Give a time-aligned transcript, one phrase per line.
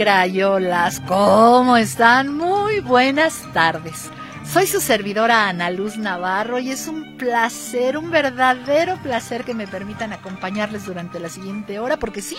[0.00, 2.34] Crayolas, ¿cómo están?
[2.34, 4.08] Muy buenas tardes.
[4.50, 9.66] Soy su servidora Ana Luz Navarro y es un placer, un verdadero placer que me
[9.66, 12.38] permitan acompañarles durante la siguiente hora, porque sí,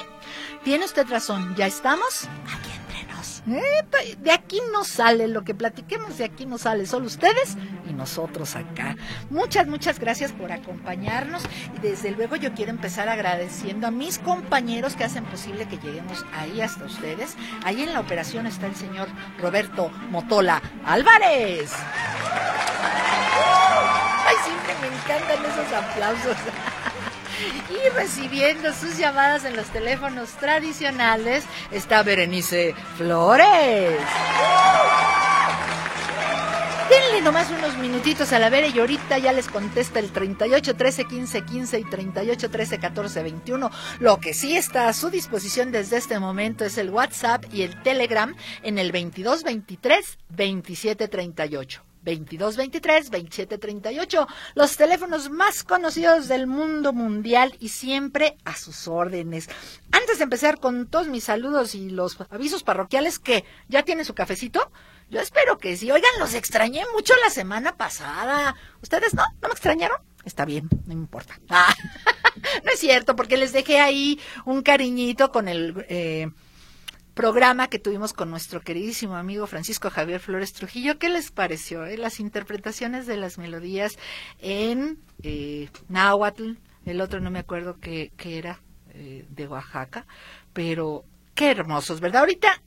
[0.64, 2.71] tiene usted razón, ya estamos aquí
[3.46, 7.58] de aquí no sale lo que platiquemos, de aquí no sale, solo ustedes
[7.90, 8.96] y nosotros acá.
[9.30, 11.44] Muchas, muchas gracias por acompañarnos
[11.76, 16.24] y desde luego yo quiero empezar agradeciendo a mis compañeros que hacen posible que lleguemos
[16.34, 17.36] ahí hasta ustedes.
[17.64, 21.72] Ahí en la operación está el señor Roberto Motola Álvarez.
[24.28, 26.38] Ay, siempre me encantan esos aplausos.
[27.70, 34.00] Y recibiendo sus llamadas en los teléfonos tradicionales está Berenice Flores.
[36.92, 41.06] Denle nomás unos minutitos a la vera y ahorita ya les contesta el 38 13
[41.06, 43.72] 15 15 y 38 13 14 21.
[44.00, 47.82] Lo que sí está a su disposición desde este momento es el WhatsApp y el
[47.82, 51.91] Telegram en el 22 23 27 38.
[52.06, 59.50] 2223-2738, los teléfonos más conocidos del mundo mundial y siempre a sus órdenes.
[59.92, 64.14] Antes de empezar con todos mis saludos y los avisos parroquiales, que ya tiene su
[64.14, 64.72] cafecito,
[65.10, 65.92] yo espero que sí.
[65.92, 68.56] Oigan, los extrañé mucho la semana pasada.
[68.82, 69.24] ¿Ustedes no?
[69.42, 69.98] ¿No me extrañaron?
[70.24, 71.40] Está bien, no me importa.
[71.50, 71.74] Ah,
[72.64, 75.86] no es cierto, porque les dejé ahí un cariñito con el...
[75.90, 76.30] Eh,
[77.14, 80.98] programa que tuvimos con nuestro queridísimo amigo Francisco Javier Flores Trujillo.
[80.98, 81.86] ¿Qué les pareció?
[81.86, 81.98] Eh?
[81.98, 83.98] Las interpretaciones de las melodías
[84.40, 85.70] en eh,
[86.86, 88.62] el otro no me acuerdo qué, era,
[88.94, 90.08] eh, de Oaxaca,
[90.54, 91.06] pero
[91.36, 92.22] qué hermosos, ¿verdad?
[92.22, 92.62] Ahorita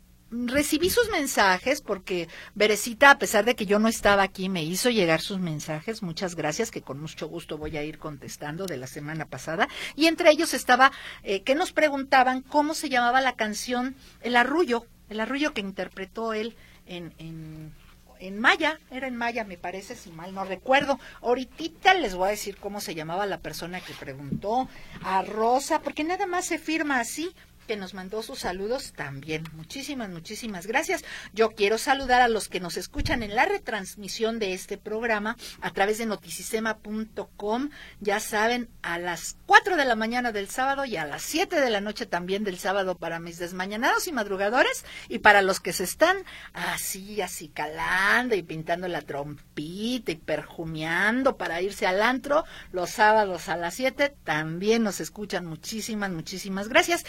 [0.47, 4.91] recibí sus mensajes porque Berecita, a pesar de que yo no estaba aquí, me hizo
[4.91, 6.03] llegar sus mensajes.
[6.03, 9.69] Muchas gracias, que con mucho gusto voy a ir contestando de la semana pasada.
[9.97, 14.87] Y entre ellos estaba eh, que nos preguntaban cómo se llamaba la canción El Arrullo,
[15.09, 16.57] el Arrullo que interpretó él
[16.87, 17.73] en, en,
[18.19, 20.99] en Maya, era en Maya, me parece, si mal no recuerdo.
[21.23, 24.69] Ahorita les voy a decir cómo se llamaba la persona que preguntó
[25.03, 29.45] a Rosa, porque nada más se firma así que nos mandó sus saludos también.
[29.55, 31.05] Muchísimas, muchísimas gracias.
[31.33, 35.71] Yo quiero saludar a los que nos escuchan en la retransmisión de este programa a
[35.71, 37.71] través de noticisema.com.
[38.01, 41.71] Ya saben, a las 4 de la mañana del sábado y a las 7 de
[41.71, 45.85] la noche también del sábado para mis desmañanados y madrugadores y para los que se
[45.85, 46.19] están
[46.53, 53.49] así, así calando y pintando la trompita y perjumeando para irse al antro los sábados
[53.49, 54.15] a las 7.
[54.25, 55.47] También nos escuchan.
[55.47, 57.05] Muchísimas, muchísimas gracias.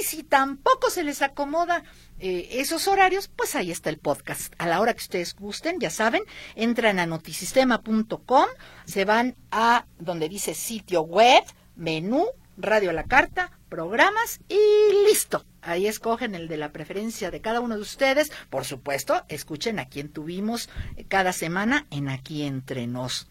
[0.00, 1.82] Y si tampoco se les acomoda
[2.18, 4.52] eh, esos horarios, pues ahí está el podcast.
[4.58, 6.22] A la hora que ustedes gusten, ya saben,
[6.54, 8.46] entran a notisistema.com,
[8.84, 11.42] se van a donde dice sitio web,
[11.76, 15.44] menú, radio a la carta, programas y listo.
[15.62, 18.32] Ahí escogen el de la preferencia de cada uno de ustedes.
[18.50, 20.68] Por supuesto, escuchen a quien tuvimos
[21.08, 23.28] cada semana en Aquí Entre Nos.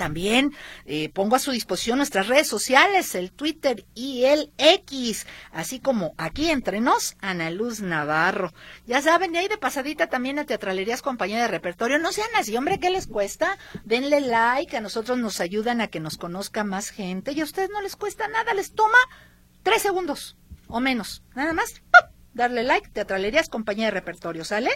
[0.00, 0.54] También
[0.86, 6.14] eh, pongo a su disposición nuestras redes sociales, el Twitter y el X, así como
[6.16, 8.50] aquí entre nos, Ana Luz Navarro.
[8.86, 11.98] Ya saben, y ahí de pasadita también a Teatralerías Compañía de Repertorio.
[11.98, 13.58] No sean así, hombre, ¿qué les cuesta?
[13.84, 17.68] Denle like, a nosotros nos ayudan a que nos conozca más gente y a ustedes
[17.68, 18.96] no les cuesta nada, les toma
[19.62, 21.82] tres segundos o menos, nada más
[22.34, 24.70] darle like, Teatralerías, compañía de repertorio, ¿sale?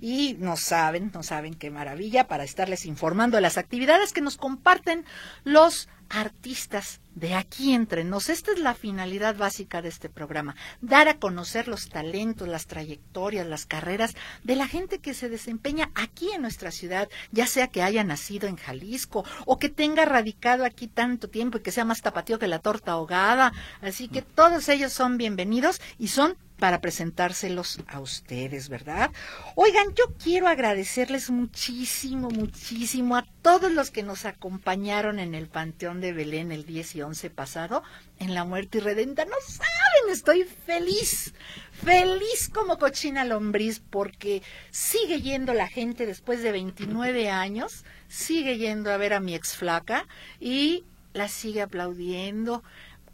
[0.00, 4.36] Y no saben, no saben qué maravilla para estarles informando de las actividades que nos
[4.36, 5.04] comparten
[5.44, 8.28] los artistas de aquí entre nos.
[8.28, 13.46] Esta es la finalidad básica de este programa, dar a conocer los talentos, las trayectorias,
[13.46, 14.14] las carreras
[14.44, 18.48] de la gente que se desempeña aquí en nuestra ciudad, ya sea que haya nacido
[18.48, 22.48] en Jalisco o que tenga radicado aquí tanto tiempo y que sea más tapatío que
[22.48, 23.52] la torta ahogada.
[23.82, 29.10] Así que todos ellos son bienvenidos y son para presentárselos a ustedes, ¿verdad?
[29.54, 36.00] Oigan, yo quiero agradecerles muchísimo, muchísimo a todos los que nos acompañaron en el Panteón
[36.00, 37.82] de Belén el 10 y 11 pasado
[38.18, 39.24] en la muerte y redenta.
[39.24, 41.32] No saben estoy feliz,
[41.72, 48.90] feliz como cochina lombriz porque sigue yendo la gente después de 29 años, sigue yendo
[48.90, 50.06] a ver a mi ex flaca
[50.40, 50.84] y
[51.14, 52.62] la sigue aplaudiendo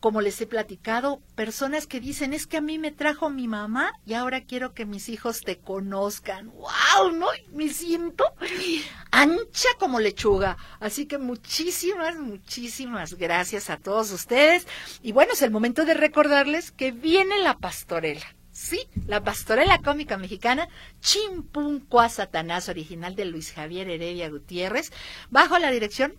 [0.04, 3.90] como les he platicado, personas que dicen, es que a mí me trajo mi mamá
[4.04, 6.50] y ahora quiero que mis hijos te conozcan.
[6.50, 7.12] ¡Wow!
[7.12, 7.28] ¿No?
[7.52, 8.26] Me siento
[9.10, 10.58] ancha como lechuga.
[10.78, 14.66] Así que muchísimas, muchísimas gracias a todos ustedes.
[15.00, 18.26] Y bueno, es el momento de recordarles que viene la pastorela.
[18.50, 20.68] Sí, la pastorela cómica mexicana
[21.00, 24.92] Chimpun Satanás, original de Luis Javier Heredia Gutiérrez,
[25.30, 26.18] bajo la dirección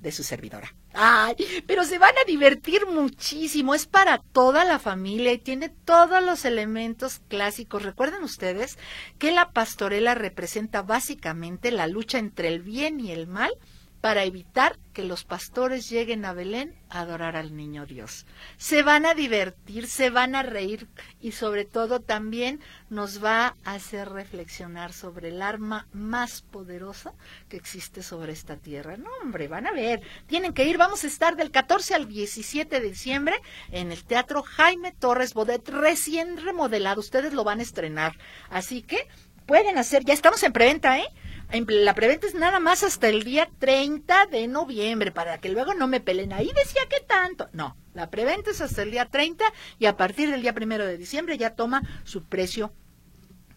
[0.00, 0.74] de su servidora.
[0.92, 3.74] Ay, pero se van a divertir muchísimo.
[3.74, 7.82] Es para toda la familia y tiene todos los elementos clásicos.
[7.82, 8.78] Recuerden ustedes
[9.18, 13.52] que la pastorela representa básicamente la lucha entre el bien y el mal
[14.00, 18.26] para evitar que los pastores lleguen a Belén a adorar al niño Dios.
[18.56, 20.88] Se van a divertir, se van a reír
[21.20, 27.12] y sobre todo también nos va a hacer reflexionar sobre el arma más poderosa
[27.48, 28.96] que existe sobre esta tierra.
[28.96, 32.80] No, hombre, van a ver, tienen que ir, vamos a estar del 14 al 17
[32.80, 33.36] de diciembre
[33.70, 38.16] en el Teatro Jaime Torres Bodet, recién remodelado, ustedes lo van a estrenar.
[38.48, 39.06] Así que
[39.46, 41.08] pueden hacer, ya estamos en preventa, ¿eh?
[41.52, 45.88] La preventa es nada más hasta el día 30 de noviembre, para que luego no
[45.88, 46.32] me pelen.
[46.32, 47.48] Ahí decía que tanto.
[47.52, 49.44] No, la preventa es hasta el día 30
[49.80, 52.72] y a partir del día primero de diciembre ya toma su precio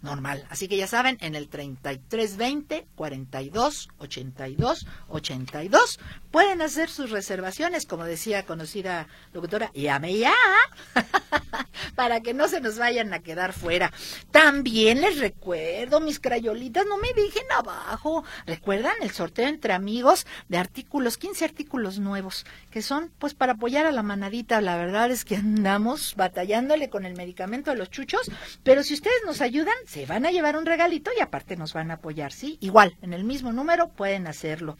[0.04, 0.46] normal.
[0.50, 6.00] Así que ya saben, en el 3320 42 82 82
[6.32, 10.34] pueden hacer sus reservaciones, como decía conocida locutora, llame ya,
[11.96, 13.92] para que no se nos vayan a quedar fuera.
[14.32, 18.24] También les recuerdo, mis crayolitas, no me dejen abajo.
[18.46, 23.86] ¿Recuerdan el sorteo entre amigos de artículos, 15 artículos nuevos, que son pues para apoyar
[23.86, 24.60] a la manadita?
[24.62, 28.30] La verdad es que andamos batallándole con el medicamento de los chuchos,
[28.64, 31.92] pero si ustedes nos ayudan, se van a llevar un regalito y aparte nos van
[31.92, 32.58] a apoyar, ¿sí?
[32.62, 34.76] Igual, en el mismo número pueden hacerlo.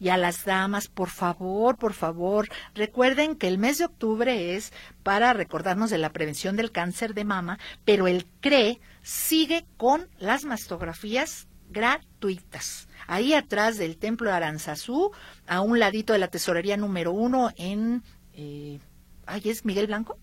[0.00, 4.72] Y a las damas, por favor, por favor, recuerden que el mes de octubre es
[5.04, 10.44] para recordarnos de la prevención del cáncer de mama, pero el CRE sigue con las
[10.44, 12.88] mastografías gratuitas.
[13.06, 15.12] Ahí atrás del templo de Aranzazú,
[15.46, 18.02] a un ladito de la tesorería número uno en...
[18.32, 18.80] Eh,
[19.26, 20.18] ¿Ahí es Miguel Blanco?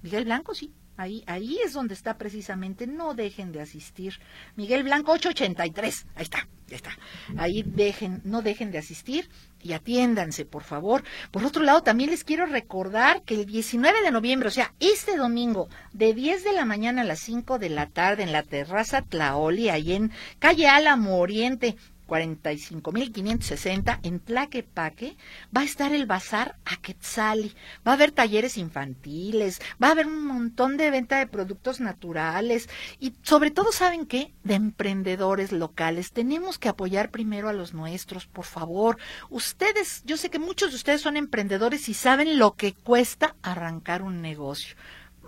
[0.00, 0.72] Miguel Blanco, sí.
[0.98, 2.88] Ahí, ahí es donde está precisamente.
[2.88, 4.18] No dejen de asistir.
[4.56, 6.06] Miguel Blanco 883.
[6.16, 6.90] Ahí está, ya está.
[7.36, 9.28] Ahí dejen, no dejen de asistir
[9.62, 11.04] y atiéndanse, por favor.
[11.30, 15.16] Por otro lado, también les quiero recordar que el 19 de noviembre, o sea, este
[15.16, 19.02] domingo, de 10 de la mañana a las 5 de la tarde, en la terraza
[19.02, 20.10] Tlaoli, ahí en
[20.40, 21.76] calle Álamo Oriente,
[22.08, 25.16] 45.560 en Tlaquepaque
[25.56, 27.54] va a estar el bazar Aquetzali.
[27.86, 32.68] Va a haber talleres infantiles, va a haber un montón de venta de productos naturales
[32.98, 34.32] y sobre todo, ¿saben qué?
[34.42, 36.12] De emprendedores locales.
[36.12, 38.98] Tenemos que apoyar primero a los nuestros, por favor.
[39.28, 44.02] Ustedes, yo sé que muchos de ustedes son emprendedores y saben lo que cuesta arrancar
[44.02, 44.76] un negocio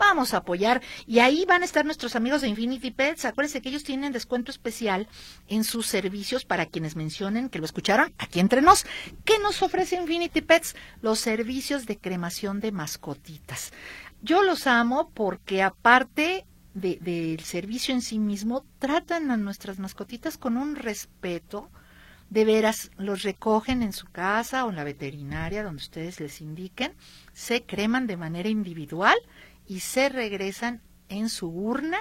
[0.00, 0.82] vamos a apoyar.
[1.06, 3.26] Y ahí van a estar nuestros amigos de Infinity Pets.
[3.26, 5.06] Acuérdense que ellos tienen descuento especial
[5.46, 8.84] en sus servicios para quienes mencionen que lo escucharon aquí entre nos.
[9.24, 10.74] ¿Qué nos ofrece Infinity Pets?
[11.02, 13.72] Los servicios de cremación de mascotitas.
[14.22, 20.56] Yo los amo porque aparte del servicio en sí mismo, tratan a nuestras mascotitas con
[20.56, 21.68] un respeto.
[22.30, 26.94] De veras, los recogen en su casa o en la veterinaria, donde ustedes les indiquen,
[27.32, 29.16] se creman de manera individual
[29.70, 31.98] y se regresan en su urna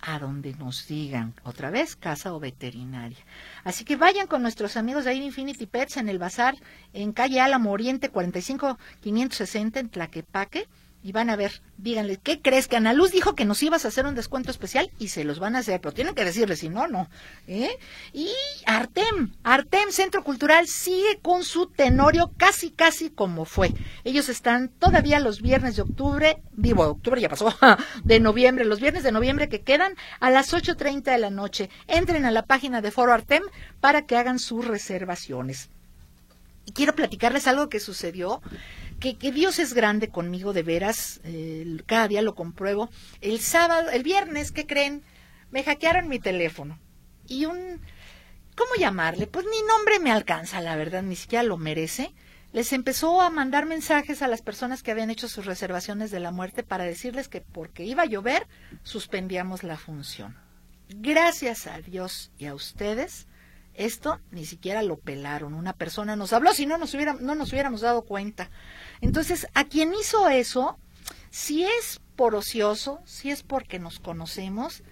[0.00, 3.18] a donde nos digan, otra vez, casa o veterinaria.
[3.64, 6.54] Así que vayan con nuestros amigos de Infinity Pets en el bazar
[6.92, 10.68] en calle Álamo Oriente 45560 en Tlaquepaque
[11.02, 12.66] y van a ver, díganle, ¿qué crees?
[12.66, 15.38] Que Ana Luz dijo que nos ibas a hacer un descuento especial y se los
[15.38, 17.08] van a hacer, pero tienen que decirle si no, no.
[17.46, 17.70] ¿eh?
[18.12, 18.30] Y
[18.66, 23.72] Artem, Artem Centro Cultural sigue con su tenorio casi, casi como fue.
[24.02, 27.54] Ellos están todavía los viernes de octubre, vivo, octubre ya pasó,
[28.04, 31.70] de noviembre, los viernes de noviembre que quedan a las 8.30 de la noche.
[31.86, 33.42] Entren a la página de Foro Artem
[33.80, 35.70] para que hagan sus reservaciones.
[36.66, 38.42] Y quiero platicarles algo que sucedió
[38.98, 41.20] que, Dios es grande conmigo de veras,
[41.86, 42.90] cada día lo compruebo.
[43.20, 45.02] El sábado, el viernes, ¿qué creen?
[45.50, 46.78] Me hackearon mi teléfono.
[47.26, 47.80] Y un,
[48.56, 49.26] ¿cómo llamarle?
[49.26, 52.12] Pues ni nombre me alcanza, la verdad, ni siquiera lo merece.
[52.52, 56.30] Les empezó a mandar mensajes a las personas que habían hecho sus reservaciones de la
[56.30, 58.46] muerte para decirles que porque iba a llover,
[58.82, 60.36] suspendíamos la función.
[60.88, 63.26] Gracias a Dios y a ustedes,
[63.74, 65.52] esto ni siquiera lo pelaron.
[65.52, 68.50] Una persona nos habló, si no nos, no nos hubiéramos dado cuenta.
[69.00, 70.78] Entonces, a quien hizo eso,
[71.30, 74.82] si es por ocioso, si es porque nos conocemos,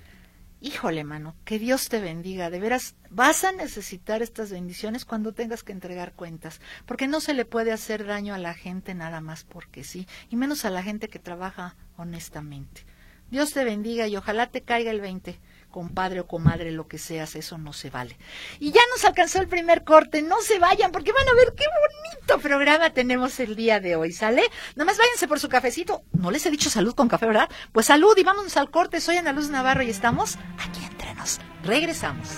[0.61, 2.51] híjole, mano, que Dios te bendiga.
[2.51, 7.35] De veras, vas a necesitar estas bendiciones cuando tengas que entregar cuentas, porque no se
[7.35, 10.83] le puede hacer daño a la gente nada más porque sí, y menos a la
[10.83, 12.85] gente que trabaja honestamente.
[13.31, 15.39] Dios te bendiga y ojalá te caiga el 20
[15.71, 18.17] compadre o comadre, lo que seas, eso no se vale.
[18.59, 21.65] Y ya nos alcanzó el primer corte, no se vayan porque van a ver qué
[21.65, 24.43] bonito programa tenemos el día de hoy, ¿sale?
[24.75, 26.03] Nomás váyanse por su cafecito.
[26.13, 27.49] No les he dicho salud con café, ¿verdad?
[27.73, 29.01] Pues salud y vámonos al corte.
[29.01, 31.41] Soy Ana Luz Navarro y estamos aquí entre nos.
[31.63, 32.29] Regresamos.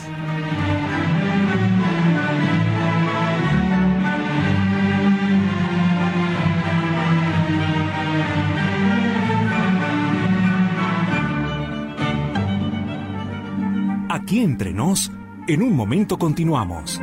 [14.21, 15.13] Aquí entre nos,
[15.47, 17.01] en un momento continuamos.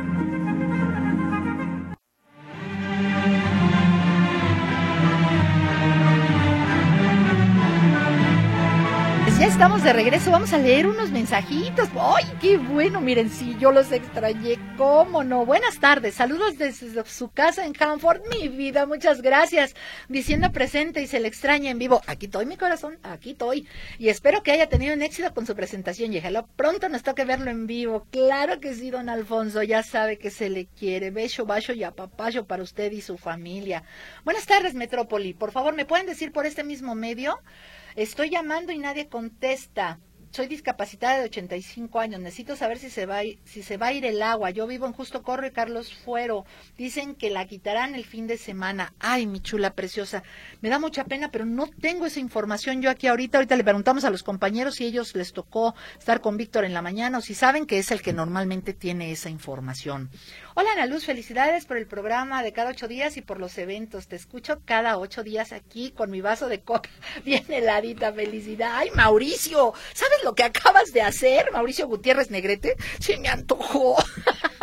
[9.56, 10.30] Estamos de regreso.
[10.30, 11.88] Vamos a leer unos mensajitos.
[11.98, 13.00] ¡Ay, qué bueno!
[13.00, 14.58] Miren, sí, yo los extrañé.
[14.76, 15.46] ¿Cómo no?
[15.46, 16.14] Buenas tardes.
[16.14, 18.20] Saludos desde su casa en Hanford.
[18.30, 19.74] Mi vida, muchas gracias.
[20.10, 22.02] Diciendo presente y se le extraña en vivo.
[22.06, 22.98] Aquí estoy, mi corazón.
[23.02, 23.66] Aquí estoy.
[23.98, 26.12] Y espero que haya tenido un éxito con su presentación.
[26.12, 28.06] Y ojalá pronto nos toque verlo en vivo.
[28.10, 29.62] Claro que sí, don Alfonso.
[29.62, 31.10] Ya sabe que se le quiere.
[31.10, 33.84] Beso, bacho y apapacho para usted y su familia.
[34.22, 35.32] Buenas tardes, Metrópoli.
[35.32, 37.38] Por favor, ¿me pueden decir por este mismo medio?
[37.96, 39.98] Estoy llamando y nadie contesta.
[40.30, 42.20] Soy discapacitada de 85 años.
[42.20, 44.50] Necesito saber si se va si se va a ir el agua.
[44.50, 46.44] Yo vivo en Justo Corro y Carlos Fuero.
[46.76, 48.92] Dicen que la quitarán el fin de semana.
[48.98, 50.22] Ay, mi chula preciosa.
[50.60, 53.38] Me da mucha pena, pero no tengo esa información yo aquí ahorita.
[53.38, 56.82] Ahorita le preguntamos a los compañeros si ellos les tocó estar con Víctor en la
[56.82, 60.10] mañana o si saben que es el que normalmente tiene esa información.
[60.58, 64.08] Hola Ana Luz, felicidades por el programa de cada ocho días y por los eventos.
[64.08, 66.88] Te escucho cada ocho días aquí con mi vaso de coca
[67.26, 68.10] bien heladita.
[68.10, 68.70] Felicidad.
[68.72, 71.52] Ay, Mauricio, ¿sabes lo que acabas de hacer?
[71.52, 72.74] Mauricio Gutiérrez Negrete.
[73.00, 73.96] Sí, me antojó.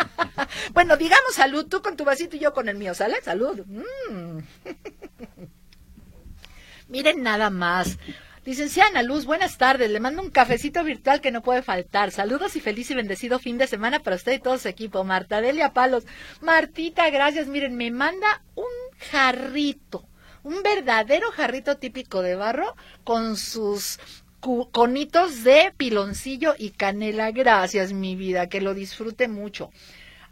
[0.74, 3.22] bueno, digamos salud, tú con tu vasito y yo con el mío, ¿sale?
[3.22, 3.64] Salud.
[3.64, 4.40] Mm.
[6.88, 8.00] Miren nada más.
[8.46, 9.90] Licenciada Ana Luz, buenas tardes.
[9.90, 12.12] Le mando un cafecito virtual que no puede faltar.
[12.12, 15.06] Saludos y feliz y bendecido fin de semana para usted y todo su equipo.
[15.06, 16.04] Marta Delia Palos.
[16.42, 17.48] Martita, gracias.
[17.48, 18.66] Miren, me manda un
[19.12, 20.06] jarrito,
[20.44, 23.98] un verdadero jarrito típico de barro con sus
[24.74, 27.32] conitos de piloncillo y canela.
[27.32, 29.72] Gracias, mi vida, que lo disfrute mucho.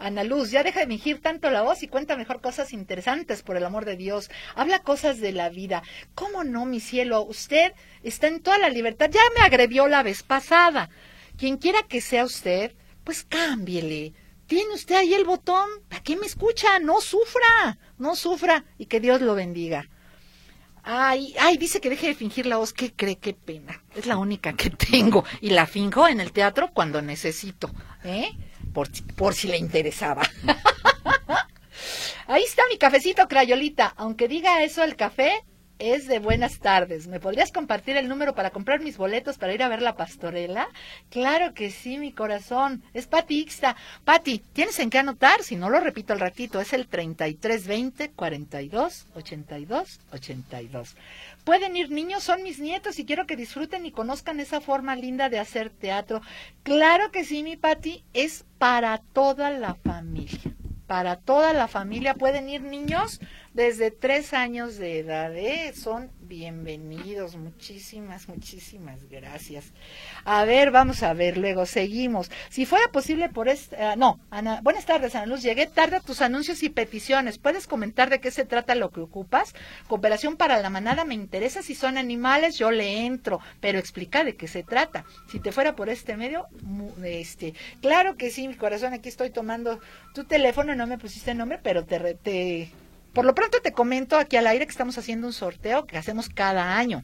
[0.01, 3.55] Ana Luz, ya deja de fingir tanto la voz y cuenta mejor cosas interesantes, por
[3.55, 4.31] el amor de Dios.
[4.55, 5.83] Habla cosas de la vida.
[6.15, 7.21] ¿Cómo no, mi cielo?
[7.21, 9.11] Usted está en toda la libertad.
[9.11, 10.89] Ya me agredió la vez pasada.
[11.37, 14.13] Quien quiera que sea usted, pues cámbiele.
[14.47, 15.69] Tiene usted ahí el botón.
[15.87, 16.79] ¿Para qué me escucha?
[16.79, 19.87] No sufra, no sufra y que Dios lo bendiga.
[20.83, 22.73] Ay, ay, dice que deje de fingir la voz.
[22.73, 23.17] ¿Qué cree?
[23.17, 23.83] Qué pena.
[23.95, 25.23] Es la única que tengo.
[25.41, 27.69] Y la finjo en el teatro cuando necesito.
[28.03, 28.31] ¿Eh?
[28.73, 30.23] Por, si le interesaba.
[32.27, 33.93] Ahí está mi cafecito, Crayolita.
[33.97, 35.43] Aunque diga eso el café,
[35.81, 37.07] es de buenas tardes.
[37.07, 40.69] ¿Me podrías compartir el número para comprar mis boletos para ir a ver la pastorela?
[41.09, 42.83] Claro que sí, mi corazón.
[42.93, 43.75] Es Pati Ixta.
[44.05, 45.41] Pati, ¿tienes en qué anotar?
[45.41, 50.95] Si no lo repito al ratito, es el 3320 42 82 82.
[51.43, 55.29] Pueden ir niños, son mis nietos y quiero que disfruten y conozcan esa forma linda
[55.29, 56.21] de hacer teatro.
[56.61, 60.53] Claro que sí, mi Pati, es para toda la familia.
[60.85, 63.21] Para toda la familia pueden ir niños
[63.53, 65.35] desde tres años de edad.
[65.35, 65.73] ¿eh?
[65.75, 67.35] Son bienvenidos.
[67.35, 69.65] Muchísimas, muchísimas gracias.
[70.23, 72.31] A ver, vamos a ver, luego seguimos.
[72.49, 73.77] Si fuera posible por este...
[73.97, 75.41] No, Ana, buenas tardes, Ana Luz.
[75.41, 77.37] Llegué tarde a tus anuncios y peticiones.
[77.37, 79.53] ¿Puedes comentar de qué se trata lo que ocupas?
[79.87, 81.61] Cooperación para la manada me interesa.
[81.61, 85.03] Si son animales, yo le entro, pero explica de qué se trata.
[85.29, 86.47] Si te fuera por este medio,
[87.03, 89.79] este, claro que sí, mi corazón, aquí estoy tomando
[90.13, 92.71] tu teléfono, no me pusiste nombre, pero te, te
[93.13, 96.29] por lo pronto te comento aquí al aire que estamos haciendo un sorteo que hacemos
[96.29, 97.03] cada año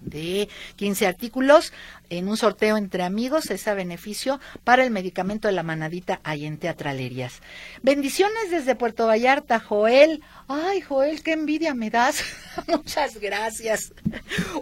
[0.00, 1.72] de 15 artículos
[2.10, 6.46] en un sorteo entre amigos, es a beneficio para el medicamento de la manadita ahí
[6.46, 7.40] en Teatralerías.
[7.82, 10.22] Bendiciones desde Puerto Vallarta, Joel.
[10.46, 12.24] Ay, Joel, qué envidia me das.
[12.66, 13.92] Muchas gracias.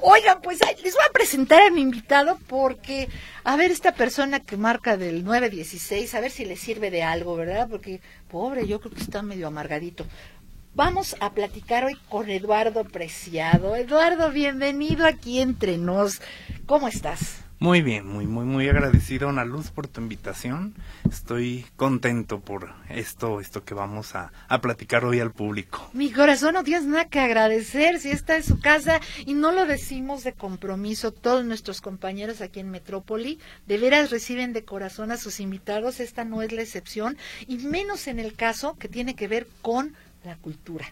[0.00, 3.08] Oigan, pues les voy a presentar a mi invitado porque,
[3.44, 7.36] a ver, esta persona que marca del 916, a ver si le sirve de algo,
[7.36, 7.68] ¿verdad?
[7.70, 10.04] Porque, pobre, yo creo que está medio amargadito.
[10.76, 13.76] Vamos a platicar hoy con Eduardo Preciado.
[13.76, 16.20] Eduardo, bienvenido aquí entre nos.
[16.66, 17.38] ¿Cómo estás?
[17.58, 20.74] Muy bien, muy, muy, muy agradecido, Ana Luz, por tu invitación.
[21.10, 25.88] Estoy contento por esto, esto que vamos a, a, platicar hoy al público.
[25.94, 29.64] Mi corazón, no tienes nada que agradecer si esta es su casa y no lo
[29.64, 31.10] decimos de compromiso.
[31.10, 36.00] Todos nuestros compañeros aquí en Metrópoli de veras reciben de corazón a sus invitados.
[36.00, 37.16] Esta no es la excepción
[37.48, 39.94] y menos en el caso que tiene que ver con
[40.26, 40.86] la cultura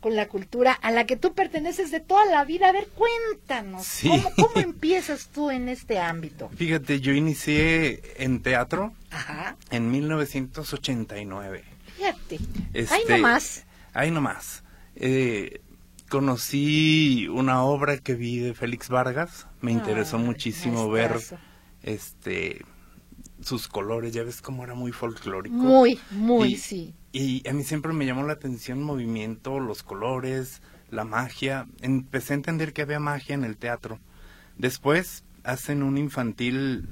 [0.00, 2.68] con la cultura a la que tú perteneces de toda la vida.
[2.68, 6.48] A ver, cuéntanos, ¿cómo, ¿cómo, empiezas tú en este ámbito?
[6.56, 8.94] Fíjate, yo inicié en teatro
[9.70, 11.64] en 1989.
[11.96, 12.38] Fíjate,
[12.72, 13.64] este, ahí nomás.
[13.92, 14.62] Ahí nomás.
[14.96, 15.60] Eh,
[16.08, 21.20] conocí una obra que vi de Félix Vargas, me interesó muchísimo ver
[21.82, 22.64] este
[23.42, 25.56] sus colores, ya ves cómo era muy folclórico.
[25.56, 26.94] Muy, muy, sí.
[27.12, 31.66] Y a mí siempre me llamó la atención el movimiento, los colores, la magia.
[31.80, 33.98] Empecé a entender que había magia en el teatro.
[34.56, 36.88] Después hacen un infantil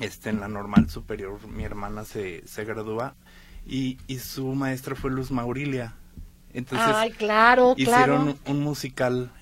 [0.00, 1.46] este, en la normal superior.
[1.48, 3.14] Mi hermana se, se gradúa
[3.66, 5.94] y, y su maestra fue Luz Maurilia.
[6.52, 9.32] Entonces, Ay, claro, hicieron un musical,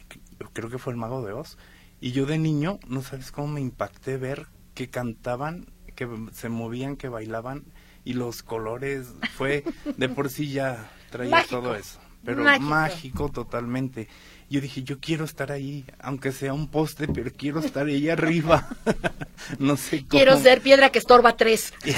[0.55, 1.59] creo que fue El Mago de Oz.
[2.01, 6.97] Y yo de niño, no sabes cómo me impacté ver que cantaban, que se movían,
[6.97, 7.65] que bailaban
[8.05, 9.07] y los colores
[9.37, 9.65] fue
[9.97, 13.31] de por sí ya traía todo eso pero mágico.
[13.31, 14.09] totalmente
[14.49, 18.69] yo dije yo quiero estar ahí aunque sea un poste pero quiero estar ahí arriba
[19.59, 21.73] no sé cómo quiero ser piedra que estorba tres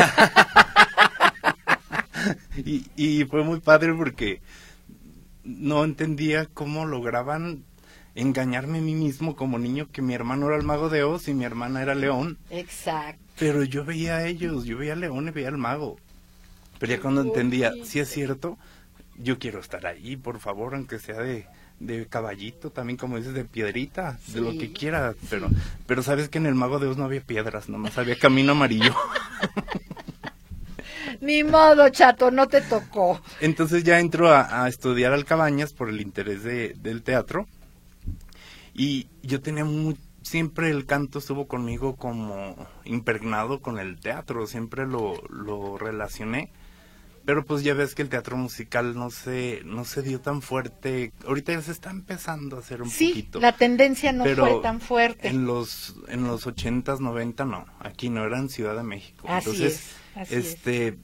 [2.57, 4.41] y, y fue muy padre porque
[5.43, 7.65] no entendía cómo lograban
[8.15, 11.35] engañarme a mí mismo como niño que mi hermano era el mago de Oz y
[11.35, 12.39] mi hermana era León.
[12.51, 13.24] Exacto.
[13.39, 15.97] Pero yo veía a ellos, yo veía a León y veía al mago.
[16.79, 18.59] Pero ya cuando entendía, si es cierto,
[19.17, 21.47] yo quiero estar ahí, por favor, aunque sea de,
[21.81, 25.15] de caballito, también como dices, de piedrita, de lo que quiera.
[25.31, 25.49] Pero,
[25.87, 28.95] pero sabes que en el mago de Oz no había piedras, nomás había camino amarillo.
[31.21, 33.21] Ni modo, chato, no te tocó.
[33.41, 37.47] Entonces ya entro a, a estudiar Alcabañas por el interés de, del teatro.
[38.75, 44.87] Y yo tenía muy, siempre el canto estuvo conmigo como impregnado con el teatro, siempre
[44.87, 46.51] lo, lo relacioné.
[47.25, 51.13] Pero pues ya ves que el teatro musical no se, no se dio tan fuerte.
[51.27, 53.41] Ahorita ya se está empezando a hacer un sí, poquito.
[53.41, 55.29] la tendencia no fue tan fuerte.
[55.29, 57.65] En los, en los 80s, 90 no.
[57.79, 59.27] Aquí no, era en Ciudad de México.
[59.27, 60.99] Así Entonces, es, este,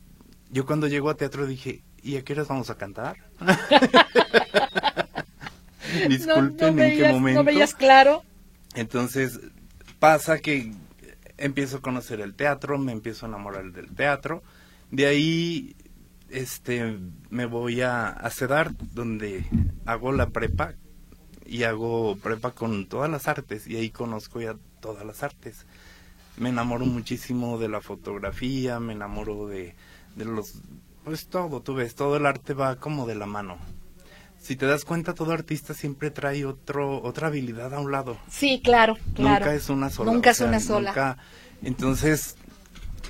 [0.51, 3.17] yo cuando llego a teatro dije, ¿y a qué horas vamos a cantar?
[6.09, 7.41] Disculpen no, en qué momento.
[7.41, 8.25] No veías claro.
[8.75, 9.41] Entonces
[9.99, 10.73] pasa que
[11.37, 14.43] empiezo a conocer el teatro, me empiezo a enamorar del teatro.
[14.91, 15.77] De ahí
[16.29, 16.99] este
[17.31, 19.45] me voy a, a Cedar, donde
[19.87, 20.75] hago la prepa
[21.45, 25.67] y hago prepa con todas las artes y ahí conozco ya todas las artes.
[26.37, 29.75] Me enamoro muchísimo de la fotografía, me enamoro de,
[30.17, 30.63] de los
[31.05, 33.59] pues todo, tú ves, todo el arte va como de la mano
[34.41, 38.17] si te das cuenta, todo artista siempre trae otro, otra habilidad a un lado.
[38.31, 39.45] Sí, claro, claro.
[39.45, 40.13] Nunca es una sola.
[40.13, 41.19] Nunca es una sola.
[41.63, 42.37] entonces,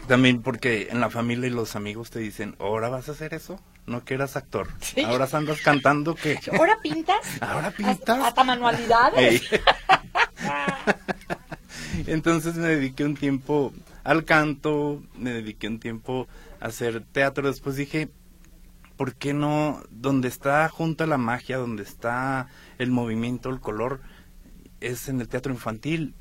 [0.09, 3.61] también porque en la familia y los amigos te dicen, ¿ahora vas a hacer eso?
[3.87, 4.69] No que eras actor.
[5.07, 6.39] Ahora andas cantando que...
[6.59, 7.21] ¿Ahora pintas?
[7.41, 8.25] ¿Ahora pintas?
[8.25, 9.43] Hasta manualidades.
[12.07, 16.27] entonces me dediqué un tiempo al canto, me dediqué un tiempo
[16.61, 17.49] a hacer teatro.
[17.49, 18.09] Después dije,
[19.01, 24.03] ¿por qué no, donde está junta la magia, donde está el movimiento, el color,
[24.81, 26.15] es en el teatro infantil?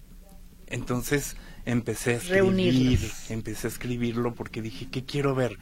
[0.65, 5.59] Entonces empecé a escribir, empecé a escribirlo porque dije, ¿qué quiero ver?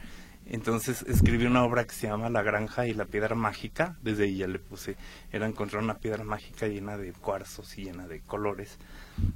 [0.50, 4.38] Entonces escribí una obra que se llama La Granja y la Piedra Mágica, desde ahí
[4.38, 4.96] ya le puse,
[5.30, 8.78] era encontrar una piedra mágica llena de cuarzos y llena de colores.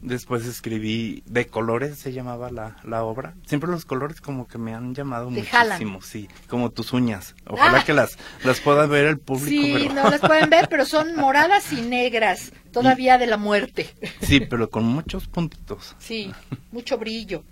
[0.01, 3.35] Después escribí De Colores, se llamaba la, la obra.
[3.46, 7.35] Siempre los colores como que me han llamado muchísimo, sí, como tus uñas.
[7.46, 7.85] Ojalá ah.
[7.85, 9.48] que las, las pueda ver el público.
[9.51, 13.90] Sí, no las pueden ver, pero son moradas y negras, todavía de la muerte.
[14.22, 15.94] Sí, pero con muchos puntitos.
[15.98, 16.33] Sí,
[16.70, 17.44] mucho brillo.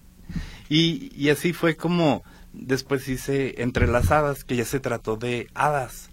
[0.68, 2.22] Y, y así fue como
[2.60, 6.10] después hice Entrelazadas, que ya se trató de hadas.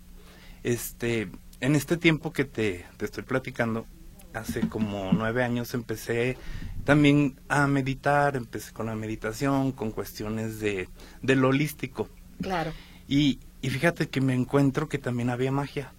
[0.64, 1.30] Este,
[1.60, 3.86] en este tiempo que te, te estoy platicando,
[4.34, 6.38] hace como nueve años empecé
[6.84, 10.90] también a meditar, empecé con la meditación, con cuestiones de,
[11.22, 12.10] del holístico.
[12.42, 12.72] Claro.
[13.08, 15.94] Y, y fíjate que me encuentro que también había magia,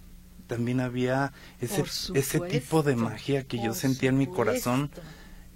[0.47, 1.83] también había ese,
[2.13, 4.89] ese tipo de magia que yo sentía en mi corazón,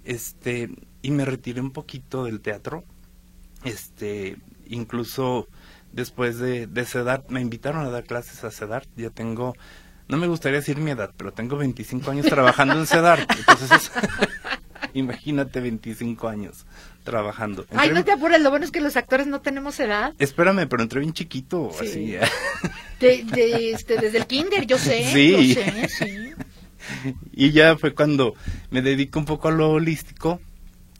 [0.04, 0.70] este,
[1.02, 2.84] y me retiré un poquito del teatro,
[3.64, 4.36] este,
[4.68, 5.48] incluso
[5.92, 6.86] después de, de
[7.28, 9.54] me invitaron a dar clases a CEDAR, ya tengo
[10.06, 13.26] no me gustaría decir mi edad, pero tengo 25 años trabajando en CEDAR.
[13.38, 13.90] Entonces
[14.94, 16.66] Imagínate 25 años
[17.02, 17.66] trabajando.
[17.74, 20.14] Ay, Entré- no te apures, lo bueno es que los actores no tenemos edad.
[20.18, 22.16] Espérame, pero entré bien chiquito, Sí.
[22.16, 22.16] así.
[23.00, 25.54] De, de, este, desde el kinder, yo sé, Sí.
[25.54, 27.14] yo sé, sí.
[27.32, 28.34] y ya fue cuando
[28.70, 30.40] me dedico un poco a lo holístico.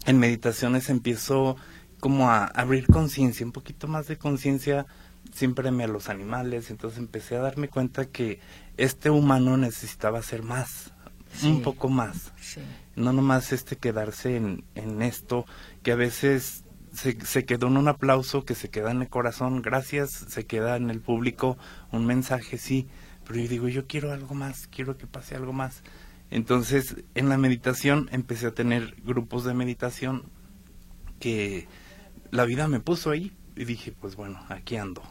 [0.06, 1.56] En meditaciones empiezo
[2.04, 4.84] como a abrir conciencia, un poquito más de conciencia,
[5.32, 6.68] siempre a los animales.
[6.68, 8.40] Entonces empecé a darme cuenta que
[8.76, 10.92] este humano necesitaba ser más,
[11.32, 11.46] Sí.
[11.46, 12.30] un poco más.
[12.38, 12.60] sí.
[12.94, 15.46] no nomás este quedarse en, en esto,
[15.82, 19.62] que a veces se, se quedó en un aplauso, que se queda en el corazón,
[19.62, 21.56] gracias, se queda en el público
[21.90, 22.86] un mensaje, sí,
[23.26, 25.82] pero yo digo, yo quiero algo más, quiero que pase algo más.
[26.30, 30.24] Entonces, en la meditación empecé a tener grupos de meditación
[31.18, 31.66] que
[32.34, 35.02] la vida me puso ahí y dije, pues bueno, aquí ando.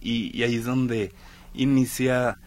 [0.00, 1.12] Y, y ahí es donde
[1.54, 2.38] inicia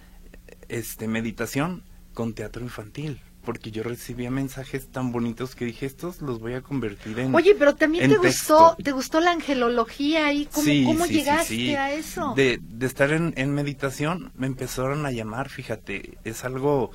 [0.70, 6.40] este meditación con teatro infantil, porque yo recibía mensajes tan bonitos que dije, estos los
[6.40, 8.58] voy a convertir en Oye, pero también te texto.
[8.58, 11.76] gustó, te gustó la angelología ahí, ¿cómo, Sí, cómo sí, sí, llegaste sí.
[11.76, 12.34] a eso?
[12.36, 16.92] De, de estar en, en meditación, me empezaron a llamar, fíjate, es algo,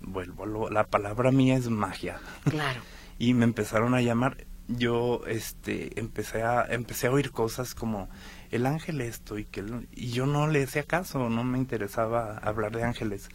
[0.00, 2.18] vuelvo, lo- la palabra mía es magia.
[2.44, 2.80] Claro.
[3.18, 8.08] y me empezaron a llamar yo este empecé a empecé a oír cosas como
[8.50, 12.38] el ángel esto y que el- y yo no le hacía caso no me interesaba
[12.38, 13.28] hablar de ángeles.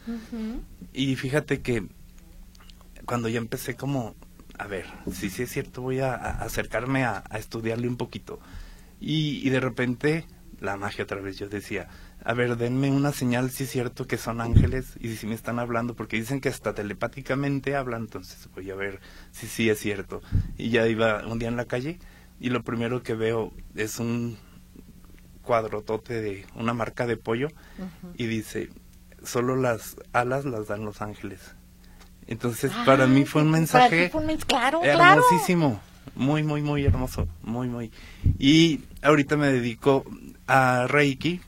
[0.94, 1.88] Y fíjate que
[3.06, 4.16] cuando ya empecé como
[4.58, 8.40] a ver si sí es cierto voy a, a acercarme a, a estudiarle un poquito
[9.00, 10.26] y, y de repente
[10.60, 11.88] la magia otra vez yo decía
[12.24, 15.60] a ver denme una señal si es cierto que son ángeles y si me están
[15.60, 19.00] hablando porque dicen que hasta telepáticamente hablan entonces voy a ver
[19.32, 20.22] si sí es cierto.
[20.58, 22.00] Y ya iba un día en la calle
[22.40, 24.38] y lo primero que veo es un
[25.42, 27.48] cuadrotote de una marca de pollo
[28.16, 28.70] y dice
[29.24, 31.40] solo las alas las dan los ángeles
[32.28, 35.22] entonces Ah, para mí fue un mensaje fue un mens- claro, claro.
[35.24, 35.80] hermosísimo
[36.16, 37.92] muy muy muy hermoso muy muy.
[38.40, 40.04] Y ahorita me dedico
[40.48, 41.40] a reiki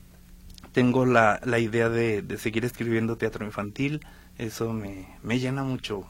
[0.80, 4.00] tengo la, la idea de, de seguir escribiendo teatro infantil
[4.38, 6.08] eso me, me llena mucho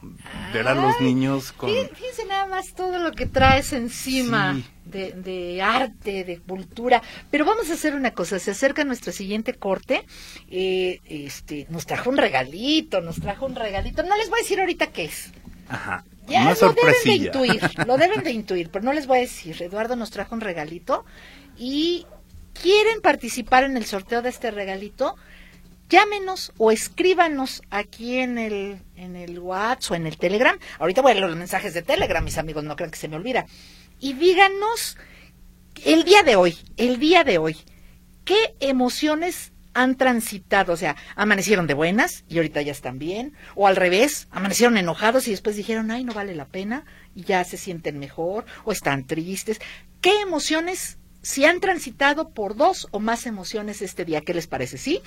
[0.54, 4.64] ver a los niños con Fí- Fíjense nada más todo lo que traes encima Sí.
[4.84, 7.02] de, de arte, de cultura.
[7.32, 10.06] Pero vamos a hacer una cosa, se acerca nuestro siguiente corte.
[10.48, 14.04] eh, este, nos trajo un regalito, nos trajo un regalito.
[14.04, 15.32] No les voy a decir ahorita qué es.
[15.68, 19.18] ajá, Ya una lo deben de intuir, lo deben de intuir, pero no les voy
[19.18, 19.60] a decir.
[19.60, 21.04] Eduardo nos trajo un regalito
[21.58, 22.06] y
[22.60, 25.16] quieren participar en el sorteo de este regalito.
[25.88, 30.56] Llámenos o escríbanos aquí en el, en el WhatsApp o en el Telegram.
[30.78, 33.16] Ahorita voy a leer los mensajes de Telegram, mis amigos, no crean que se me
[33.16, 33.46] olvida.
[33.98, 34.96] Y díganos
[35.84, 37.56] el día de hoy, el día de hoy,
[38.24, 40.74] ¿qué emociones han transitado?
[40.74, 45.26] O sea, amanecieron de buenas y ahorita ya están bien, o al revés, amanecieron enojados
[45.26, 46.84] y después dijeron, ay, no vale la pena,
[47.16, 49.60] y ya se sienten mejor, o están tristes.
[50.00, 54.20] ¿Qué emociones, si han transitado por dos o más emociones este día?
[54.20, 54.78] ¿Qué les parece?
[54.78, 55.02] ¿Sí?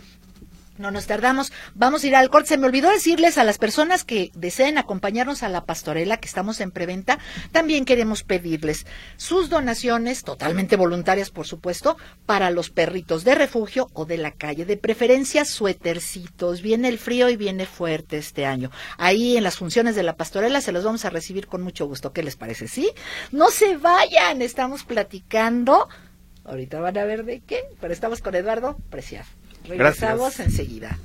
[0.78, 2.50] No nos tardamos, vamos a ir al corte.
[2.50, 6.60] Se me olvidó decirles a las personas que deseen acompañarnos a la pastorela, que estamos
[6.62, 7.20] en preventa,
[7.52, 11.96] también queremos pedirles sus donaciones, totalmente voluntarias, por supuesto,
[12.26, 14.66] para los perritos de refugio o de la calle.
[14.66, 16.64] De preferencia, suétercitos.
[16.64, 18.72] Viene el frío y viene fuerte este año.
[18.98, 22.14] Ahí en las funciones de la pastorela se los vamos a recibir con mucho gusto.
[22.14, 22.68] ¿Qué les parece?
[22.68, 22.90] ¿Sí?
[23.32, 25.88] No se vayan, estamos platicando.
[26.46, 29.28] Ahorita van a ver de qué, pero estamos con Eduardo Preciado.
[29.68, 30.48] Regresamos Gracias.
[30.48, 30.98] enseguida.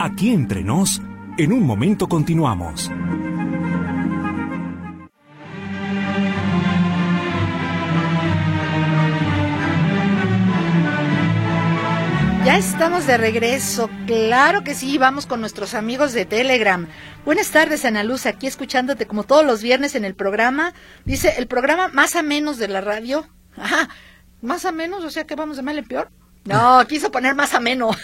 [0.00, 1.02] Aquí entre nos,
[1.38, 2.90] en un momento continuamos.
[12.48, 16.88] Ya estamos de regreso, claro que sí, vamos con nuestros amigos de Telegram.
[17.26, 20.72] Buenas tardes, Ana Luz, aquí escuchándote como todos los viernes en el programa.
[21.04, 23.28] Dice, el programa más a menos de la radio.
[23.54, 23.90] Ajá,
[24.40, 26.10] más a menos, o sea que vamos de mal en peor.
[26.46, 27.94] No, quiso poner más a menos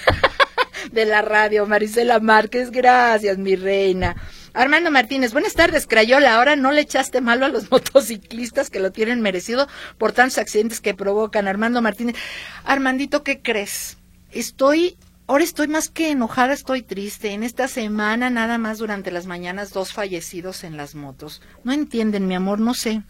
[0.92, 4.14] de la radio, Marisela Márquez, gracias, mi reina.
[4.52, 6.34] Armando Martínez, buenas tardes, Crayola.
[6.34, 10.82] Ahora no le echaste malo a los motociclistas que lo tienen merecido por tantos accidentes
[10.82, 11.48] que provocan.
[11.48, 12.16] Armando Martínez,
[12.66, 13.96] Armandito, ¿qué crees?
[14.34, 14.96] Estoy,
[15.28, 17.30] ahora estoy más que enojada, estoy triste.
[17.30, 21.40] En esta semana, nada más durante las mañanas, dos fallecidos en las motos.
[21.62, 23.02] No entienden, mi amor, no sé.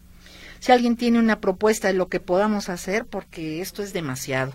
[0.60, 4.52] Si alguien tiene una propuesta de lo que podamos hacer, porque esto es demasiado.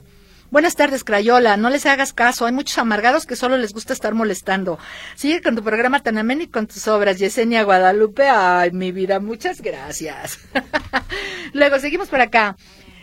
[0.51, 1.57] Buenas tardes, Crayola.
[1.57, 2.47] No les hagas caso.
[2.47, 4.79] Hay muchos amargados que solo les gusta estar molestando.
[5.15, 7.19] Sigue con tu programa tan ameno y con tus obras.
[7.19, 8.27] Yesenia Guadalupe.
[8.27, 10.39] Ay, mi vida, muchas gracias.
[11.53, 12.55] Luego, seguimos por acá.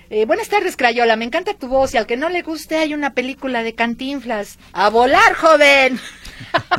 [0.09, 1.17] Eh, buenas tardes, Crayola.
[1.17, 4.57] Me encanta tu voz y al que no le guste hay una película de Cantinflas.
[4.73, 5.99] ¡A volar, joven!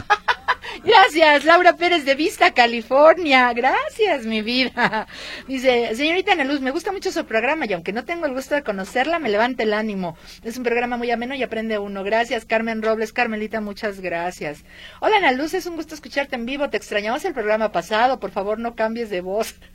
[0.86, 3.52] Gracias, Laura Pérez de Vista, California.
[3.52, 5.08] Gracias, mi vida.
[5.46, 8.56] Dice, señorita Ana Luz, me gusta mucho su programa y aunque no tengo el gusto
[8.56, 10.18] de conocerla, me levanta el ánimo.
[10.44, 12.06] Es un programa muy ameno y aprende uno.
[12.06, 13.12] Gracias, Carmen Robles.
[13.12, 14.64] Carmelita, muchas gracias.
[15.02, 16.70] Hola, Ana Luz, es un gusto escucharte en vivo.
[16.70, 18.22] Te extrañamos el programa pasado.
[18.22, 19.56] Por favor, no cambies de voz.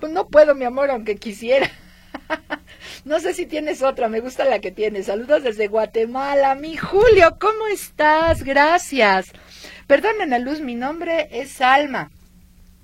[0.00, 1.70] Pues no puedo, mi amor, aunque quisiera.
[3.04, 5.06] No sé si tienes otra, me gusta la que tienes.
[5.06, 6.54] Saludos desde Guatemala.
[6.54, 8.42] Mi Julio, ¿cómo estás?
[8.42, 9.30] Gracias.
[9.86, 12.10] Perdón, Ana Luz, mi nombre es Alma.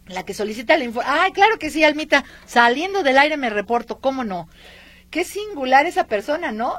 [0.09, 1.01] La que solicita la info.
[1.03, 2.25] Ay, claro que sí, Almita.
[2.45, 4.47] Saliendo del aire me reporto, ¿cómo no?
[5.11, 6.75] Qué singular esa persona, ¿no?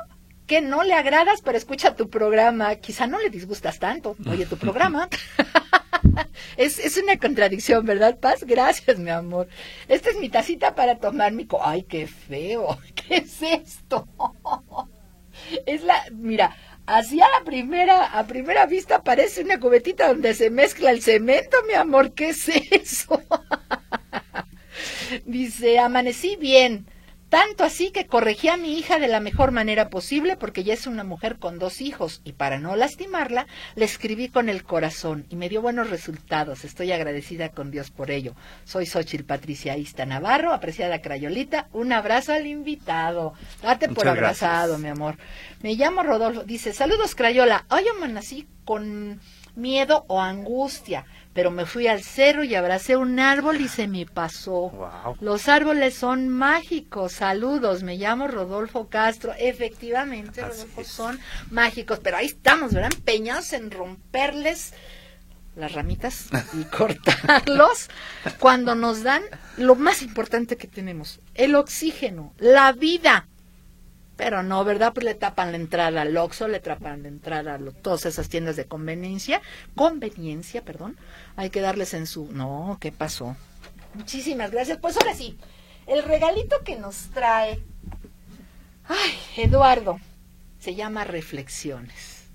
[0.52, 2.76] Que no le agradas, pero escucha tu programa.
[2.76, 4.18] Quizá no le disgustas tanto.
[4.30, 5.08] Oye, tu programa.
[6.58, 8.44] es, es una contradicción, ¿verdad, Paz?
[8.44, 9.48] Gracias, mi amor.
[9.88, 11.46] Esta es mi tacita para tomar mi...
[11.46, 12.78] Co Ay, qué feo.
[12.96, 14.10] ¿Qué es esto?
[15.66, 16.04] es la...
[16.12, 21.02] Mira, así a la primera, a primera vista parece una cubetita donde se mezcla el
[21.02, 22.14] cemento, mi amor.
[22.14, 23.22] ¿Qué es eso?
[25.26, 26.88] Dice, amanecí bien.
[27.32, 30.86] Tanto así que corregí a mi hija de la mejor manera posible porque ella es
[30.86, 35.38] una mujer con dos hijos y para no lastimarla le escribí con el corazón y
[35.38, 36.66] me dio buenos resultados.
[36.66, 38.36] Estoy agradecida con Dios por ello.
[38.66, 41.70] Soy Xochil Patricia Ista Navarro, apreciada Crayolita.
[41.72, 43.34] Un abrazo al invitado.
[43.62, 44.82] Date por abrazado, gracias.
[44.82, 45.16] mi amor.
[45.62, 46.44] Me llamo Rodolfo.
[46.44, 47.64] Dice, saludos Crayola.
[47.70, 49.22] Hoy amanecí con
[49.56, 54.06] miedo o angustia, pero me fui al cerro y abracé un árbol y se me
[54.06, 54.70] pasó.
[54.70, 55.18] Wow.
[55.22, 57.14] Los árboles son mágicos.
[57.14, 59.34] Saludos, me llamo Rodolfo Castro.
[59.38, 60.88] Efectivamente, Así Rodolfo, es.
[60.88, 62.92] son mágicos, pero ahí estamos, ¿verdad?
[62.94, 64.74] Empeñados en romperles
[65.56, 67.90] las ramitas y cortarlos
[68.40, 69.24] cuando nos dan
[69.58, 73.28] lo más importante que tenemos, el oxígeno, la vida.
[74.24, 74.94] Pero no, ¿verdad?
[74.94, 78.30] Pues le tapan la entrada al Oxxo, le tapan la entrada a lo- todas esas
[78.30, 79.42] tiendas de conveniencia,
[79.74, 80.96] conveniencia, perdón.
[81.36, 82.32] Hay que darles en su...
[82.32, 83.36] No, ¿qué pasó?
[83.96, 84.78] Muchísimas gracias.
[84.78, 85.40] Pues ahora sí,
[85.88, 87.64] el regalito que nos trae,
[88.86, 90.00] ay, Eduardo,
[90.60, 92.26] se llama Reflexiones.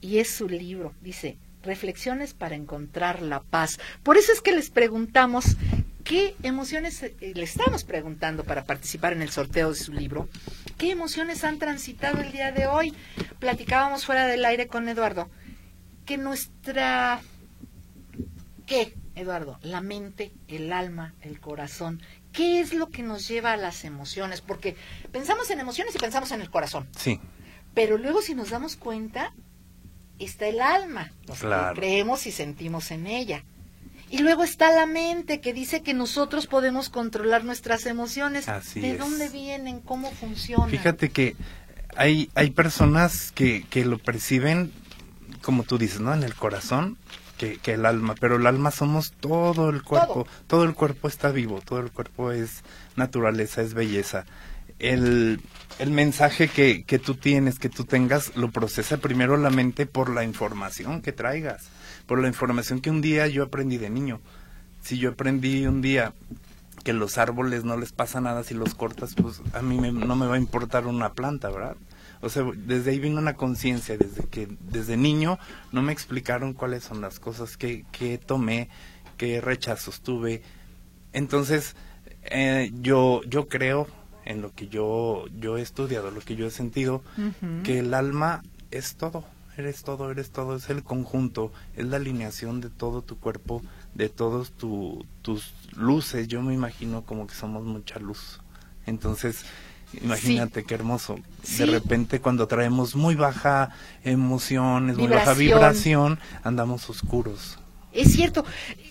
[0.00, 3.78] Y es su libro, dice, Reflexiones para encontrar la paz.
[4.02, 5.58] Por eso es que les preguntamos
[6.04, 10.28] qué emociones, eh, le estamos preguntando para participar en el sorteo de su libro,
[10.78, 12.94] qué emociones han transitado el día de hoy.
[13.38, 15.28] Platicábamos fuera del aire con Eduardo,
[16.06, 17.20] que nuestra
[18.66, 19.58] ¿Qué, Eduardo?
[19.62, 22.00] La mente, el alma, el corazón.
[22.32, 24.40] ¿Qué es lo que nos lleva a las emociones?
[24.40, 24.76] Porque
[25.12, 26.88] pensamos en emociones y pensamos en el corazón.
[26.98, 27.20] Sí,
[27.74, 29.32] Pero luego si nos damos cuenta,
[30.18, 31.74] está el alma, Claro.
[31.74, 33.44] creemos y sentimos en ella.
[34.14, 38.48] Y luego está la mente que dice que nosotros podemos controlar nuestras emociones.
[38.48, 38.98] Así ¿De es.
[39.00, 39.80] dónde vienen?
[39.80, 40.70] ¿Cómo funcionan?
[40.70, 41.34] Fíjate que
[41.96, 44.70] hay, hay personas que, que lo perciben,
[45.42, 46.14] como tú dices, ¿no?
[46.14, 46.96] En el corazón,
[47.38, 50.62] que, que el alma, pero el alma somos todo el cuerpo, todo.
[50.62, 52.62] el cuerpo está vivo, todo el cuerpo es
[52.94, 54.26] naturaleza, es belleza.
[54.78, 55.40] El,
[55.80, 60.08] el mensaje que, que tú tienes, que tú tengas, lo procesa primero la mente por
[60.08, 61.64] la información que traigas,
[62.06, 64.20] por la información que un día yo aprendí de niño.
[64.82, 66.12] Si yo aprendí un día
[66.84, 70.16] que los árboles no les pasa nada si los cortas, pues a mí me- no
[70.16, 71.76] me va a importar una planta, ¿verdad?
[72.20, 75.38] O sea, desde ahí vino una conciencia, desde que desde niño
[75.72, 78.68] no me explicaron cuáles son las cosas que, que tomé,
[79.16, 80.42] qué rechazos tuve.
[81.12, 81.76] Entonces,
[82.24, 83.86] eh, yo, yo creo
[84.24, 87.02] en lo que yo, yo he estudiado, lo que yo he sentido,
[87.62, 89.24] que el alma es todo,
[89.56, 93.62] eres todo, eres todo, es el conjunto, es la alineación de todo tu cuerpo,
[93.94, 96.28] de todos tu- tus luces.
[96.28, 98.40] Yo me imagino como que somos mucha luz.
[98.86, 99.44] Entonces,
[100.02, 101.16] imagínate qué hermoso.
[101.42, 101.58] Sí.
[101.58, 103.70] De repente cuando traemos muy baja
[104.02, 105.58] emociones, muy baja Vibración.
[105.58, 107.58] vibración, andamos oscuros.
[107.92, 108.44] Es cierto.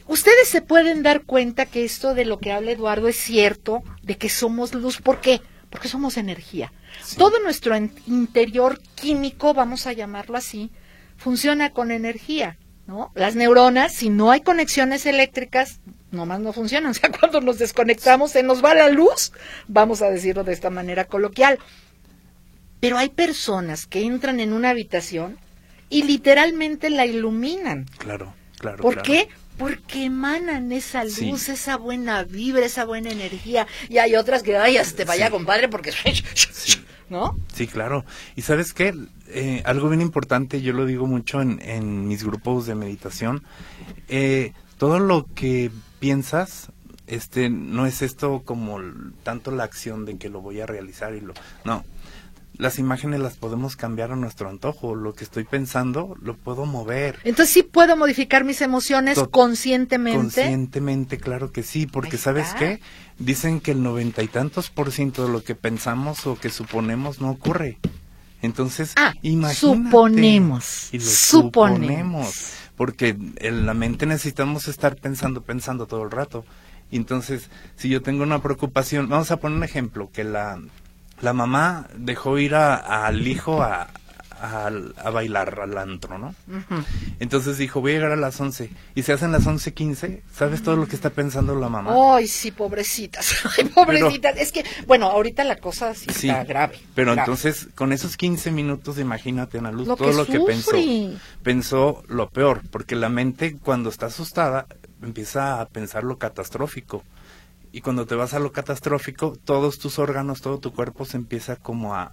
[0.08, 4.17] Ustedes se pueden dar cuenta que esto de lo que habla Eduardo es cierto, de
[4.17, 5.02] que somos luz.
[5.02, 5.39] ¿Por qué?
[5.39, 5.53] Porque
[5.88, 6.72] somos energía.
[7.04, 7.18] Sí.
[7.18, 10.72] Todo nuestro interior químico, vamos a llamarlo así,
[11.18, 12.58] funciona con energía,
[12.88, 13.12] ¿no?
[13.16, 15.80] Las neuronas, si no hay conexiones eléctricas,
[16.12, 16.92] nomás no funcionan.
[16.92, 19.32] O sea, cuando nos desconectamos, se nos va la luz,
[19.68, 21.60] vamos a decirlo de esta manera coloquial.
[22.80, 25.38] Pero hay personas que entran en una habitación
[25.90, 27.86] y literalmente la iluminan.
[27.98, 28.82] Claro, claro.
[28.82, 29.06] ¿Por claro.
[29.06, 29.30] qué?
[29.58, 31.30] Porque emanan esa Sí.
[31.30, 33.68] luz, esa buena vibra, esa buena energía.
[33.89, 35.32] Y hay otras que, ay, hasta te vaya, Sí.
[35.32, 35.92] compadre, porque...
[37.10, 37.38] ¿No?
[37.54, 38.06] Sí, claro.
[38.36, 38.94] Y sabes qué,
[39.36, 43.42] Eh, algo bien importante, yo lo digo mucho en, en mis grupos de meditación,
[44.08, 46.68] eh, todo lo que piensas
[47.08, 48.80] este, no es esto como
[49.24, 51.34] tanto la acción de que lo voy a realizar y lo,
[51.66, 51.84] no.
[52.58, 54.94] Las imágenes las podemos cambiar a nuestro antojo.
[54.96, 57.18] Lo que estoy pensando lo puedo mover.
[57.24, 60.20] Entonces sí puedo modificar mis emociones Tot- conscientemente.
[60.20, 62.80] Conscientemente, claro que sí, porque ¿sabes qué?
[63.18, 67.20] Dicen que el noventa y tantos por ciento de lo que pensamos o que suponemos
[67.22, 67.80] no ocurre.
[68.44, 69.56] Entonces, Ah, imagínate.
[69.89, 72.28] suponemos, Y lo suponemos.
[72.28, 72.54] suponemos.
[72.76, 76.44] Porque en la mente necesitamos estar pensando, pensando todo el rato.
[76.92, 80.60] Entonces, si yo tengo una preocupación, vamos a poner un ejemplo, que la,
[81.24, 83.88] la mamá dejó ir a- al hijo a,
[84.42, 86.36] a, a bailar al antro, ¿no?
[87.20, 88.70] Entonces dijo, voy a llegar a las 11.
[88.94, 90.22] Y se hacen las 11.15.
[90.36, 91.96] ¿Sabes todo lo que está pensando la mamá?
[92.18, 93.36] Ay, sí, pobrecitas.
[93.58, 94.36] Ay, pobrecitas.
[94.38, 96.78] es que, bueno, ahorita la cosa sí, Sí, está grave.
[96.94, 97.22] Pero grave.
[97.22, 100.72] entonces, con esos 15 minutos, imagínate, Ana Luz, Lo todo que lo que pensó.
[101.42, 104.66] Pensó lo peor, porque la mente, cuando está asustada,
[105.02, 107.04] empieza a pensar lo catastrófico.
[107.74, 111.56] Y cuando te vas a lo catastrófico, todos tus órganos, todo tu cuerpo se empieza
[111.56, 112.12] como a,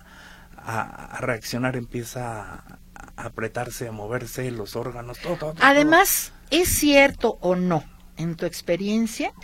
[0.57, 0.81] a,
[1.16, 5.62] a reaccionar, empieza a, a apretarse, a moverse, los órganos, todo, todo, todo.
[5.64, 7.85] Además, ¿es cierto o no,
[8.16, 9.35] en tu experiencia,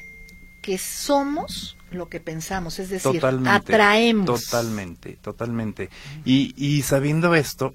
[0.62, 2.78] que somos lo que pensamos?
[2.78, 3.50] Es decir, Totalmente.
[3.50, 4.24] atraemos.
[4.26, 5.90] Totalmente, totalmente.
[6.24, 7.74] Y, y sabiendo esto,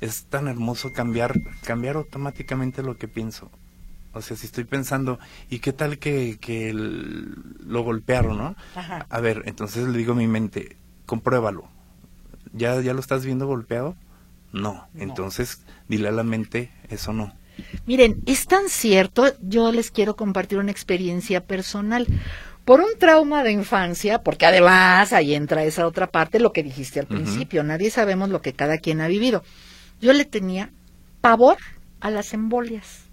[0.00, 3.48] es tan hermoso cambiar, cambiar automáticamente lo que pienso.
[4.16, 5.18] O sea, si estoy pensando,
[5.50, 7.34] ¿y qué tal que, que el-
[7.66, 8.56] lo golpearon, no?
[8.74, 9.06] Ajá.
[9.08, 11.68] A ver, entonces le digo a mi mente, compruébalo.
[12.52, 13.94] ¿Ya, ¿Ya lo estás viendo golpeado?
[14.52, 14.88] No.
[14.94, 15.02] No.
[15.02, 17.34] Entonces, dile a la mente, eso no.
[17.86, 22.06] Miren, es tan cierto, yo les quiero compartir una experiencia personal.
[22.64, 26.98] Por un trauma de infancia, porque además ahí entra esa otra parte, lo que dijiste
[27.00, 29.44] al principio, nadie sabemos lo que cada quien ha vivido.
[30.00, 30.70] Yo le tenía
[31.20, 31.58] pavor
[32.00, 33.05] a las embolias.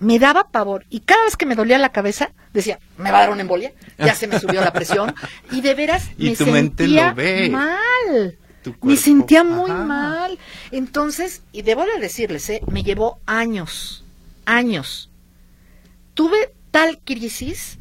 [0.00, 3.20] Me daba pavor y cada vez que me dolía la cabeza decía, me va a
[3.22, 5.12] dar una embolia, ya se me subió la presión
[5.50, 7.50] y de veras Y me tu mente lo sentía ve.
[7.50, 8.38] mal.
[8.62, 9.84] Tu Me sentía muy ajá.
[9.84, 10.38] mal.
[10.70, 12.60] Entonces, y debo de decirles, ¿eh?
[12.70, 14.04] me llevó años,
[14.44, 15.10] años.
[16.14, 17.78] Tuve tal crisis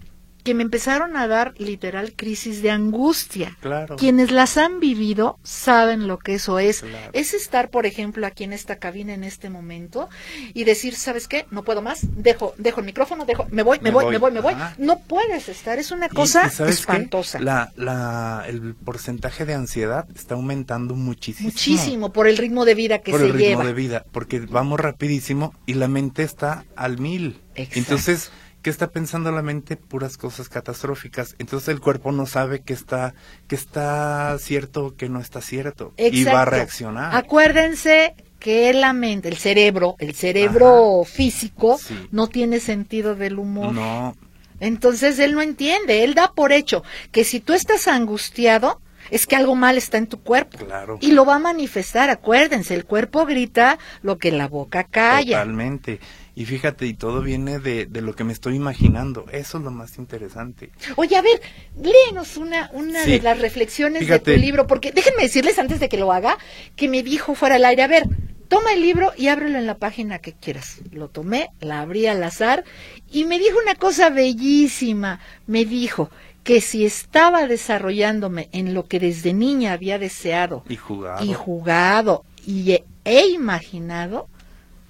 [0.48, 3.58] que me empezaron a dar literal crisis de angustia.
[3.60, 3.98] Claro.
[3.98, 6.84] Quienes las han vivido saben lo que eso es.
[6.84, 7.12] Claro.
[7.12, 10.08] Es estar, por ejemplo, aquí en esta cabina en este momento
[10.54, 11.46] y decir, ¿sabes qué?
[11.52, 12.00] No puedo más.
[12.16, 14.14] Dejo, dejo el micrófono, dejo, me voy, me, Me voy, voy.
[14.14, 14.54] me voy, me voy.
[14.54, 14.74] Ajá.
[14.78, 15.80] No puedes estar.
[15.80, 17.42] Es una cosa espantosa.
[17.42, 21.50] La, la, el porcentaje de ansiedad está aumentando muchísimo.
[21.50, 23.66] Muchísimo por el ritmo de vida que por se el ritmo lleva.
[23.66, 27.42] de vida, porque vamos rapidísimo y la mente está al mil.
[27.56, 27.80] Exacto.
[27.80, 28.32] Entonces,
[28.68, 29.78] ¿qué está pensando la mente?
[29.78, 31.38] Puras cosas catastróficas.
[31.40, 33.14] Entonces el cuerpo no sabe que está,
[33.48, 35.94] que está cierto o que no está cierto.
[35.96, 37.16] Y va a reaccionar.
[37.16, 42.10] Acuérdense que la mente, el cerebro, el cerebro físico Sí.
[42.12, 43.72] no tiene sentido del humor.
[43.72, 44.18] No,
[44.60, 49.38] Entonces él no entiende, él da por hecho que si tú estás angustiado es que
[49.38, 50.58] algo mal está en tu cuerpo.
[50.58, 50.98] claro.
[51.00, 55.38] Y lo va a manifestar, acuérdense, el cuerpo grita lo que la boca calla.
[55.38, 56.02] Totalmente.
[56.40, 59.26] Y fíjate, y todo viene de, de lo que me estoy imaginando.
[59.32, 60.70] Eso es lo más interesante.
[60.96, 61.42] Oye, a ver,
[61.82, 63.12] léenos una, una Sí.
[63.14, 64.30] de las reflexiones Fíjate.
[64.32, 66.38] de tu libro, porque déjenme decirles antes de que lo haga,
[66.76, 68.04] que me dijo fuera al aire, a ver,
[68.50, 70.78] toma el libro y ábrelo en la página que quieras.
[70.92, 72.64] Lo tomé, la abrí al azar
[73.12, 75.20] y me dijo una cosa bellísima.
[75.48, 76.12] Me dijo
[76.44, 81.26] que si estaba desarrollándome en lo que desde niña había deseado Y jugado.
[81.26, 84.30] y jugado y he, he imaginado,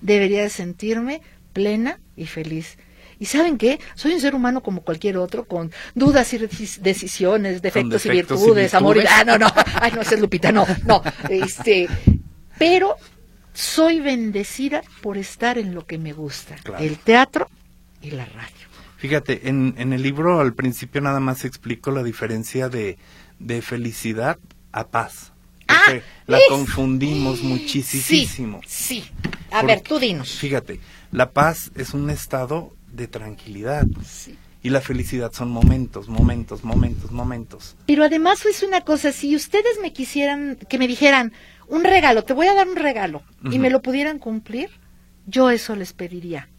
[0.01, 1.21] debería de sentirme
[1.57, 2.77] plena y feliz.
[3.19, 3.79] ¿Y saben qué?
[3.95, 8.75] Soy un ser humano como cualquier otro, con dudas y decis- decisiones, defectos, y, virtudes,
[8.75, 9.05] amor y...
[9.09, 9.47] Ah, no, no,
[9.81, 11.87] ay, no, esa es Lupita, no, no, este...
[12.59, 12.95] Pero
[13.53, 16.83] soy bendecida por estar en lo que me gusta, Claro.
[16.83, 17.49] el teatro
[18.03, 18.67] y la radio.
[18.97, 22.99] Fíjate, en, en el libro al principio nada más explico la diferencia de,
[23.39, 24.37] de felicidad
[24.71, 25.31] a paz.
[25.67, 28.61] Porque Ah, la es- confundimos muchísimo.
[28.63, 29.03] Sí, sí.
[29.51, 30.29] A Por- ver, tú dinos.
[30.37, 30.79] Fíjate,
[31.11, 34.37] la paz es un estado de tranquilidad Sí.
[34.63, 37.75] y la felicidad son momentos, momentos, momentos, momentos.
[37.85, 41.33] Pero además es una cosa, si ustedes me quisieran, que me dijeran,
[41.67, 44.69] un regalo, te voy a dar un regalo, y me lo pudieran cumplir,
[45.25, 46.49] yo eso les pediría,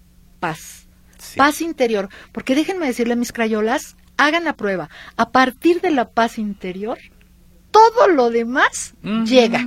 [0.41, 0.87] paz,
[1.19, 1.37] Sí.
[1.39, 6.11] paz interior, porque déjenme decirle a mis crayolas, hagan la prueba, a partir de la
[6.11, 6.99] paz interior,
[7.71, 9.65] todo lo demás llega.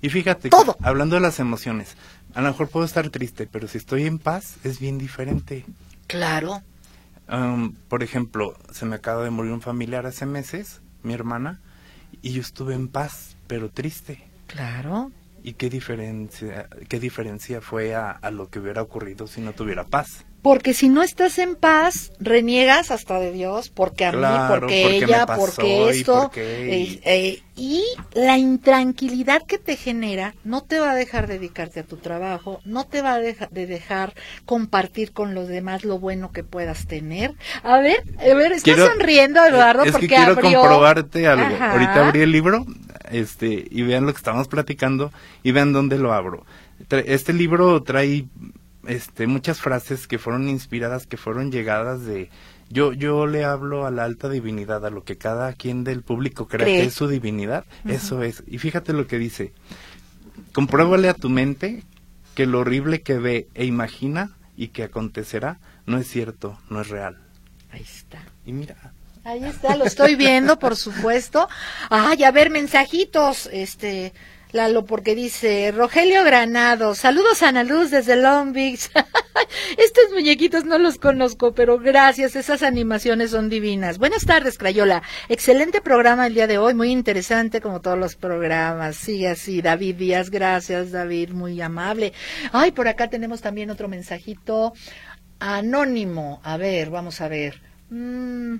[0.00, 0.76] Y fíjate, Todo.
[0.82, 1.96] hablando de las emociones,
[2.34, 5.64] a lo mejor puedo estar triste, pero si estoy en paz es bien diferente.
[6.06, 6.62] Claro.
[7.28, 11.60] Um, por ejemplo, se me acaba de morir un familiar hace meses, mi hermana,
[12.22, 14.24] y yo estuve en paz, pero triste.
[14.46, 15.10] Claro.
[15.42, 19.84] ¿Y qué diferencia, qué diferencia fue a, a lo que hubiera ocurrido si no tuviera
[19.84, 20.24] paz?
[20.40, 24.82] Porque si no estás en paz, reniegas hasta de Dios, porque a mí, Claro, porque,
[24.82, 26.20] porque ella, porque y esto.
[26.22, 27.82] porque- eh, eh, y
[28.14, 32.84] la intranquilidad que te genera no te va a dejar dedicarte a tu trabajo, no
[32.86, 34.14] te va a deja- de dejar
[34.44, 37.34] compartir con los demás lo bueno que puedas tener.
[37.64, 40.60] A ver, a ver, estás Quiero- sonriendo, Eduardo, es porque que quiero abrió...
[40.60, 41.56] comprobarte algo.
[41.56, 41.72] Ajá.
[41.72, 42.64] Ahorita abrí el libro
[43.10, 45.10] este, y vean lo que estamos platicando
[45.42, 46.46] y vean dónde lo abro.
[46.90, 48.26] Este libro trae
[48.86, 52.30] este, muchas frases que fueron inspiradas, que fueron llegadas de...
[52.70, 56.48] Yo, yo le hablo a la alta divinidad, a lo que cada quien del público
[56.48, 56.80] crea Cree.
[56.82, 57.64] que es su divinidad.
[57.86, 58.42] Eso es.
[58.46, 59.52] Y fíjate lo que dice.
[60.52, 61.82] Compruébale a tu mente
[62.34, 66.88] que lo horrible que ve e imagina y que acontecerá no es cierto, no es
[66.88, 67.16] real.
[67.70, 68.22] Ahí está.
[68.44, 68.92] Y mira,
[69.28, 71.48] Ahí está, lo estoy viendo, por supuesto.
[71.90, 74.14] Ay, a ver, mensajitos, este,
[74.50, 78.88] Lalo, porque dice, Rogelio Granado, saludos a Ana Luz desde Long Beach.
[79.76, 83.98] Estos muñequitos no los conozco, pero gracias, esas animaciones son divinas.
[83.98, 85.02] Buenas tardes, Crayola.
[85.28, 88.96] Excelente programa el día de hoy, muy interesante como todos los programas.
[88.96, 92.14] Sigue así, David Díaz, gracias, David, muy amable.
[92.50, 94.72] Ay, por acá tenemos también otro mensajito
[95.40, 96.40] anónimo.
[96.42, 97.60] A ver, vamos a ver.
[97.90, 98.56] Mm.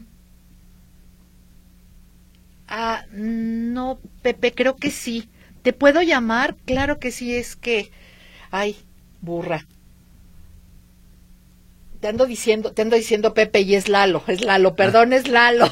[2.69, 5.31] Ah, no, Pepe, creo que sí.
[5.63, 6.57] ¿Te puedo llamar?
[6.65, 7.91] Claro que sí, es que...
[8.51, 8.77] Ay,
[9.21, 9.67] burra.
[12.01, 15.69] Te ando diciendo, te ando diciendo Pepe y es Lalo, es Lalo, perdón, es Lalo.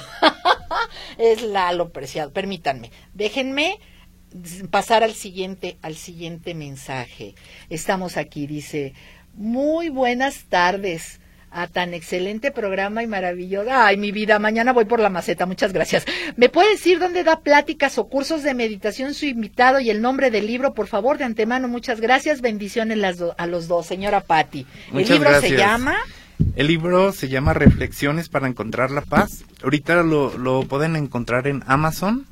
[1.19, 2.33] es Lalo, preciado.
[2.33, 3.79] Permítanme, déjenme
[4.71, 7.37] pasar al siguiente, al siguiente mensaje.
[7.71, 8.93] Estamos aquí, dice,
[9.35, 11.21] muy buenas tardes
[11.57, 13.71] a tan excelente programa y maravilloso.
[13.73, 16.05] Ay, mi vida, mañana voy por la maceta, muchas gracias.
[16.37, 20.31] ¿Me puede decir dónde da pláticas o cursos de meditación su invitado y el nombre
[20.31, 21.67] del libro, por favor, de antemano?
[21.69, 24.67] Muchas gracias, bendiciones las do- a los dos, señora Patti.
[24.93, 25.97] El libro se llama
[26.55, 29.45] El libro se llama Reflexiones para encontrar la paz.
[29.63, 32.27] Ahorita lo, lo pueden encontrar en Amazon.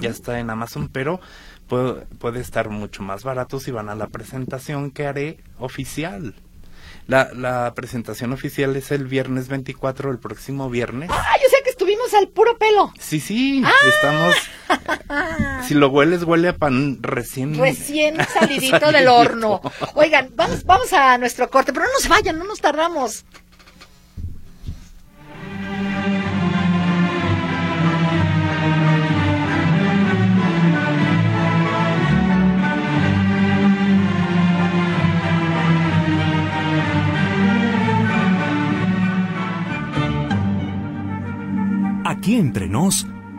[0.00, 1.20] Ya está en Amazon, pero
[1.68, 6.34] puede, puede estar mucho más barato si van a la presentación que haré oficial.
[7.06, 11.08] La, la presentación oficial es el viernes 24, el próximo viernes.
[11.12, 12.92] Ay, o sea que estuvimos al puro pelo.
[12.98, 13.72] Sí, sí, Ah.
[13.88, 14.34] estamos...
[15.68, 17.56] Si lo hueles, huele a pan recién...
[17.58, 19.14] Recién salidito del Salidito.
[19.14, 19.60] horno.
[19.94, 23.24] Oigan, vamos, vamos a nuestro corte, pero no nos vayan, no nos tardamos.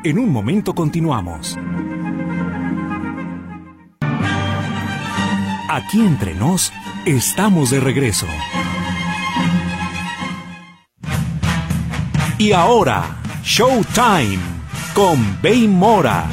[0.09, 1.57] En un momento continuamos.
[5.69, 6.71] Aquí entre nos,
[7.05, 8.25] estamos de regreso.
[12.37, 14.39] Y ahora, Showtime
[14.93, 16.25] con Bey Mora.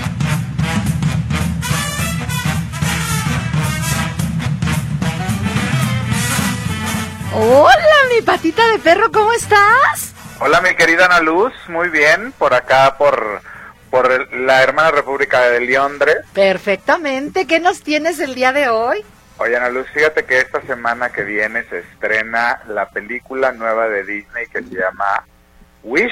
[7.33, 7.75] Hola,
[8.15, 10.15] mi patita de perro, ¿cómo estás?
[10.39, 13.43] Hola, mi querida Ana Luz, muy bien, por acá, por,
[13.95, 16.17] por la hermana República de Londres.
[16.33, 19.05] Perfectamente, ¿qué nos tienes el día de hoy?
[19.39, 24.03] Oye, Ana Luz, fíjate que esta semana que viene se estrena la película nueva de
[24.03, 25.25] Disney que se llama
[25.85, 26.11] Wish,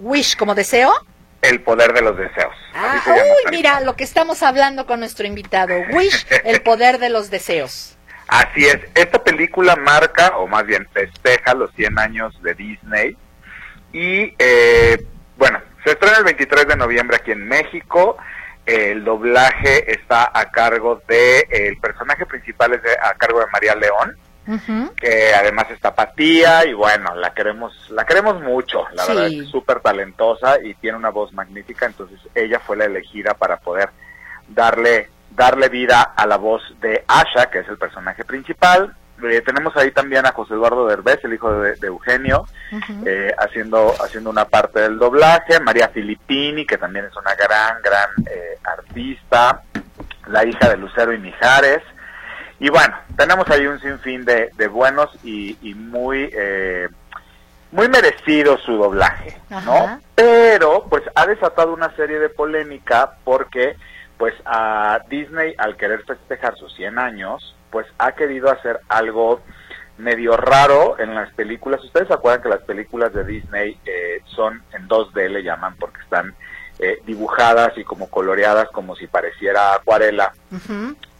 [0.00, 0.92] Wish, como deseo.
[1.40, 2.54] el poder de los deseos.
[2.74, 5.72] Ah, llama, uy, mira lo que estamos hablando con nuestro invitado.
[5.92, 7.96] Wish, el poder de los deseos.
[8.28, 13.16] Así es, esta película marca, o más bien festeja los 100 años de Disney.
[13.94, 15.06] Y eh,
[15.38, 15.58] bueno,
[15.90, 18.16] se estrena el 23 de noviembre aquí en México.
[18.64, 23.74] El doblaje está a cargo de, el personaje principal es de- a cargo de María
[23.74, 24.16] León,
[24.96, 29.12] que además es tapatía y bueno, la queremos, la queremos mucho, la Sí.
[29.12, 33.56] verdad es súper talentosa y tiene una voz magnífica, entonces ella fue la elegida para
[33.58, 33.90] poder
[34.48, 38.94] darle, darle vida a la voz de Asha, que es el personaje principal.
[39.28, 42.46] Eh, tenemos ahí también a José Eduardo Derbez, el hijo de, de Eugenio,
[43.04, 48.08] eh, haciendo, haciendo una parte del doblaje, María Filippini, que también es una gran, gran
[48.30, 49.62] eh, artista,
[50.26, 51.82] la hija de Lucero y Mijares.
[52.58, 56.88] Y bueno, tenemos ahí un sinfín de, de buenos y, y muy, eh,
[57.72, 59.40] muy merecido su doblaje.
[59.64, 60.00] ¿no?
[60.14, 63.76] Pero, pues ha desatado una serie de polémica porque,
[64.18, 69.40] pues a Disney, al querer festejar sus 100 años, pues ha querido hacer algo
[69.98, 71.84] medio raro en las películas.
[71.84, 76.00] Ustedes se acuerdan que las películas de Disney eh, son en 2D, le llaman, porque
[76.00, 76.34] están
[76.78, 80.32] eh, dibujadas y como coloreadas como si pareciera acuarela.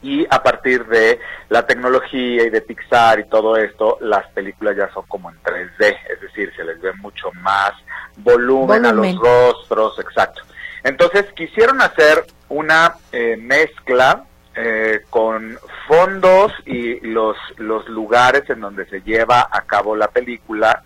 [0.01, 4.91] Y a partir de la tecnología y de Pixar y todo esto, las películas ya
[4.91, 7.73] son como en 3D, es decir, se les ve mucho más
[8.17, 9.15] volumen, a Volumen.
[9.15, 10.41] los rostros, exacto.
[10.83, 14.25] Entonces quisieron hacer una eh, mezcla
[14.55, 20.83] eh, con fondos y los, los lugares en donde se lleva a cabo la película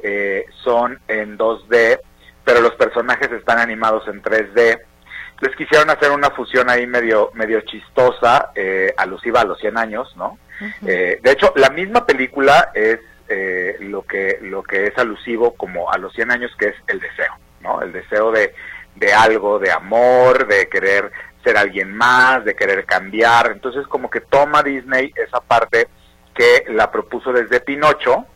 [0.00, 2.00] eh, son en 2D,
[2.44, 4.80] pero los personajes están animados en 3D.
[5.40, 10.16] Les quisieron hacer una fusión ahí medio, medio chistosa, eh, alusiva a los 100 años,
[10.16, 10.38] ¿no?
[10.86, 12.98] Eh, de hecho, la misma película es
[13.28, 17.00] eh, lo que lo que es alusivo como a los 100 años, que es el
[17.00, 17.82] deseo, ¿no?
[17.82, 18.54] El deseo de,
[18.94, 21.10] de algo, de amor, de querer
[21.46, 23.52] ser alguien más, de querer cambiar.
[23.52, 25.86] Entonces, como que toma Disney esa parte
[26.34, 28.26] que la propuso desde Pinocho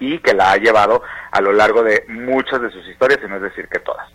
[0.00, 3.36] y que la ha llevado a lo largo de muchas de sus historias, y no
[3.36, 4.08] es decir que todas.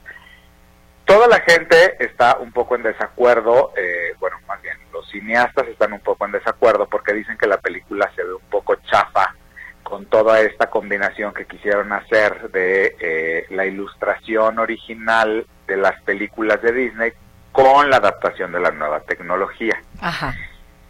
[1.06, 5.94] Toda la gente está un poco en desacuerdo, eh, bueno, más bien, los cineastas están
[5.94, 9.34] un poco en desacuerdo porque dicen que la película se ve un poco chafa
[9.82, 16.62] con toda esta combinación que quisieron hacer de eh, la ilustración original de las películas
[16.62, 17.14] de Disney
[17.60, 19.82] con la adaptación de la nueva tecnología.
[20.00, 20.34] Ajá.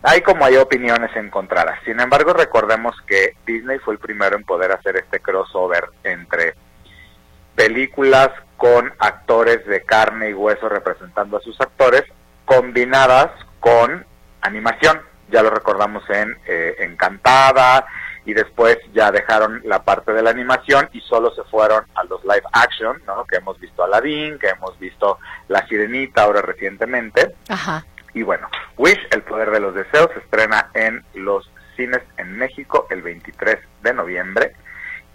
[0.04, 1.80] Hay como hay opiniones encontradas.
[1.84, 6.54] Sin embargo, recordemos que Disney fue el primero en poder hacer este crossover entre
[7.56, 12.04] películas con actores de carne y hueso representando a sus actores,
[12.46, 14.06] combinadas con
[14.42, 15.02] animación.
[15.32, 17.86] Ya lo recordamos en eh, Encantada
[18.30, 22.24] y después ya dejaron la parte de la animación y solo se fueron a los
[22.24, 23.26] live action, ¿no?
[23.26, 25.18] Que hemos visto Aladdin, que hemos visto
[25.48, 27.34] La Sirenita ahora recientemente.
[27.48, 27.84] Ajá.
[28.14, 32.86] Y bueno, Wish, el poder de los deseos, se estrena en los cines en México
[32.92, 34.54] el 23 de noviembre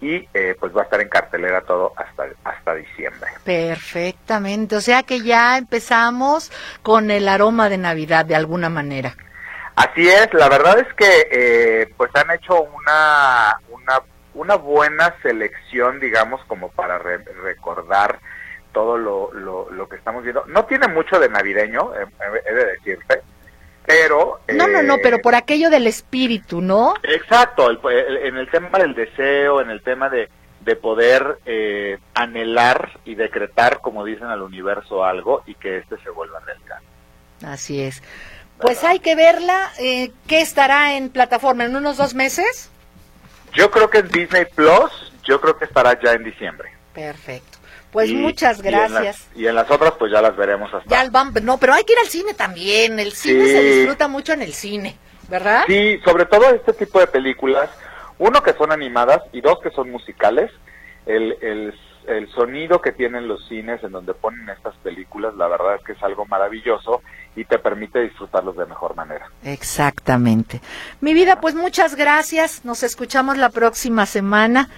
[0.01, 3.31] y eh, pues va a estar en cartelera todo hasta, hasta diciembre.
[3.45, 4.75] Perfectamente.
[4.75, 6.51] O sea que ya empezamos
[6.83, 9.15] con el aroma de Navidad de alguna manera.
[9.77, 14.01] Así es, la verdad es que eh, pues han hecho una, una,
[14.35, 18.21] una buena selección, digamos, como para re- recordar
[18.73, 20.45] todo lo, lo, lo que estamos viendo.
[20.47, 22.07] No tiene mucho de navideño, eh,
[22.47, 23.21] he de decirte,
[23.85, 24.41] pero...
[24.49, 26.95] No, no, no, eh, pero por aquello del espíritu, ¿no?
[27.03, 30.29] Exacto, el- el- en el tema del deseo, en el tema de,
[30.61, 36.11] de poder eh, anhelar y decretar, como dicen al universo, algo y que este se
[36.11, 36.79] vuelva realidad.
[37.45, 38.03] Así es.
[38.61, 39.71] Pues hay que verla.
[39.79, 41.65] Eh, ¿Qué estará en plataforma?
[41.65, 42.71] ¿En unos dos meses?
[43.55, 44.91] Yo creo que en Disney Plus,
[45.25, 46.71] yo creo que estará ya en diciembre.
[46.93, 47.59] Perfecto.
[47.91, 49.29] Pues Y- muchas y en las- gracias.
[49.37, 50.89] Y en, las, otras, pues ya las veremos hasta.
[50.91, 51.13] Ya el
[51.45, 52.99] no, pero hay que ir al cine también.
[52.99, 53.51] El cine Sí.
[53.53, 54.97] se disfruta mucho en el cine,
[55.29, 55.65] ¿verdad?
[55.69, 57.71] Sí, sobre todo este tipo de películas,
[58.19, 60.51] uno que son animadas y dos que son musicales,
[61.07, 61.75] el, el,
[62.07, 65.93] el sonido que tienen los cines en donde ponen estas películas, la verdad es que
[65.93, 67.03] es algo maravilloso
[67.37, 69.31] y te permite disfrutarlos de mejor manera.
[69.43, 70.61] Exactamente.
[71.01, 72.65] Mi vida, pues muchas gracias.
[72.65, 74.69] Nos escuchamos la próxima semana.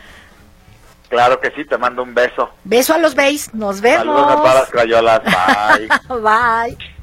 [1.08, 2.50] Claro que sí, te mando un beso.
[2.64, 3.54] Beso a los beis.
[3.54, 4.36] Nos Saludos a vemos.
[4.42, 5.20] todas las crayolas.
[5.24, 5.88] Bye.
[6.20, 6.95] Bye.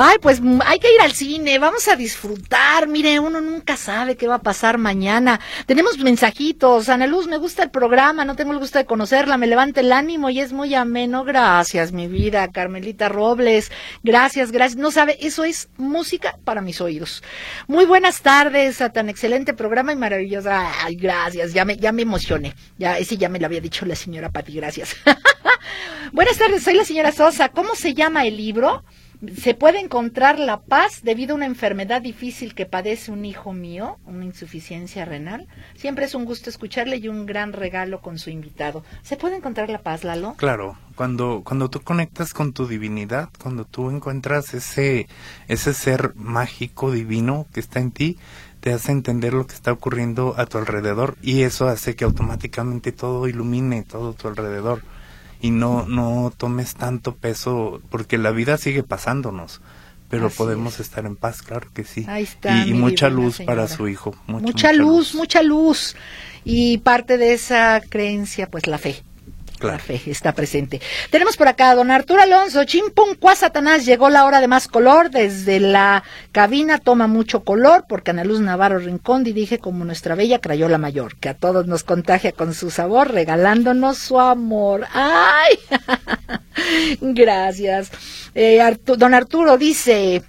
[0.00, 2.86] Ay, pues mm, hay que ir al cine, vamos a disfrutar.
[2.86, 5.40] Mire, uno nunca sabe qué va a pasar mañana.
[5.66, 6.88] Tenemos mensajitos.
[6.88, 9.90] Ana Luz, me gusta el programa, no tengo el gusto de conocerla, me levanta el
[9.90, 11.24] ánimo y es muy ameno.
[11.24, 12.46] Gracias, mi vida.
[12.52, 13.72] Carmelita Robles,
[14.04, 14.78] gracias, gracias.
[14.80, 17.24] No sabe, eso es música para mis oídos.
[17.66, 20.84] Muy buenas tardes a tan excelente programa y maravillosa.
[20.84, 22.54] Ay, gracias, ya me, ya me emocioné.
[22.78, 24.94] Ya, ese ya me lo había dicho la señora Pati, gracias.
[26.12, 27.48] buenas tardes, soy la señora Sosa.
[27.48, 28.84] ¿Cómo se llama el libro?
[29.36, 33.98] Se puede encontrar la paz debido a una enfermedad difícil que padece un hijo mío,
[34.06, 35.48] una insuficiencia renal.
[35.74, 38.84] Siempre es un gusto escucharle y un gran regalo con su invitado.
[39.02, 40.34] ¿Se puede encontrar la paz, Lalo?
[40.36, 45.08] Claro, cuando, cuando tú conectas con tu divinidad, cuando tú encuentras ese,
[45.48, 48.18] ese ser mágico, divino que está en ti,
[48.60, 52.92] te hace entender lo que está ocurriendo a tu alrededor y eso hace que automáticamente
[52.92, 54.82] todo ilumine todo tu alrededor
[55.40, 59.60] y no, no tomes tanto peso porque la vida sigue pasándonos.
[60.08, 60.80] Pero Así podemos es.
[60.80, 62.06] estar en paz, claro que sí.
[62.08, 64.14] Ahí está, Y, mucha luz para su hijo.
[64.26, 65.96] Mucha, mucha, luz, mucha luz.
[66.44, 69.02] Y parte de esa creencia, pues la fe.
[69.60, 69.82] La Claro.
[69.84, 70.80] fe está presente.
[71.10, 74.68] Tenemos por acá a don Arturo Alonso, chimpum, cuá Satanás, llegó la hora de más
[74.68, 80.14] color, desde la cabina toma mucho color, porque Ana Luz Navarro Rincón dirige como nuestra
[80.14, 84.86] bella Crayola Mayor, que a todos nos contagia con su sabor, regalándonos su amor.
[84.92, 85.58] ¡Ay!
[87.00, 87.90] Gracias.
[88.34, 90.22] Eh, don Arturo dice,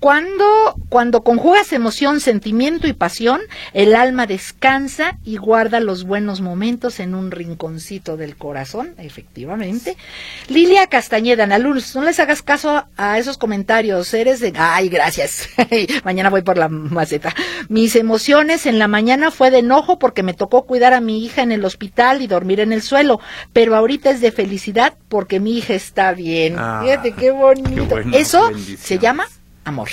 [0.00, 3.42] Cuando, cuando conjugas emoción, sentimiento y pasión,
[3.74, 9.98] el alma descansa y guarda los buenos momentos en un rinconcito del corazón, efectivamente.
[10.48, 14.54] Lilia Castañeda, Ana Luz, no les hagas caso a esos comentarios, eres de...
[14.56, 15.50] Ay, gracias.
[16.04, 17.34] mañana voy por la maceta.
[17.68, 21.42] Mis emociones en la mañana fue de enojo porque me tocó cuidar a mi hija
[21.42, 23.20] en el hospital y dormir en el suelo,
[23.52, 26.56] pero ahorita es de felicidad porque mi hija está bien.
[26.58, 27.70] Ah, Fíjate qué bonito.
[27.70, 29.26] qué bueno, Eso se llama
[29.70, 29.88] amor.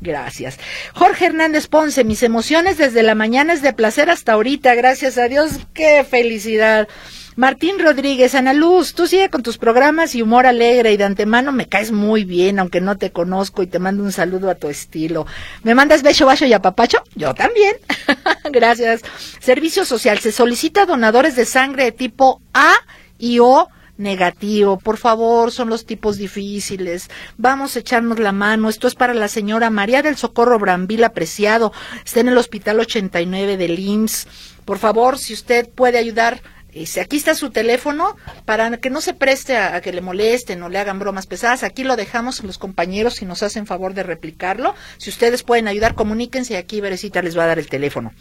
[0.00, 0.58] Gracias.
[0.94, 5.28] Jorge Hernández Ponce, mis emociones desde la mañana es de placer hasta ahorita, gracias a
[5.28, 6.86] Dios, qué felicidad.
[7.34, 11.52] Martín Rodríguez, Ana Luz, tú sigue con tus programas y humor alegre y de antemano
[11.52, 14.68] me caes muy bien, aunque no te conozco y te mando un saludo a tu
[14.68, 15.26] estilo.
[15.62, 17.02] ¿Me mandas beso, bacho y apapacho?
[17.14, 17.76] Yo también.
[18.50, 19.02] Gracias.
[19.38, 22.72] Servicio social, se solicita donadores de sangre de tipo A
[23.18, 24.78] y O negativo.
[24.78, 27.08] Por favor, son los tipos difíciles.
[27.36, 28.68] Vamos a echarnos la mano.
[28.68, 31.72] Esto es para la señora María del Socorro Brambil Apreciado.
[32.04, 34.28] Está en el Hospital 89 del IMSS.
[34.64, 36.42] Por favor, si usted puede ayudar,
[36.76, 40.68] este, aquí está su teléfono para que no se preste a, que le molesten o
[40.68, 41.62] le hagan bromas pesadas.
[41.62, 44.74] Aquí lo dejamos los compañeros si nos hacen favor de replicarlo.
[44.98, 48.12] Si ustedes pueden ayudar, comuníquense y aquí Berecita les va a dar el teléfono.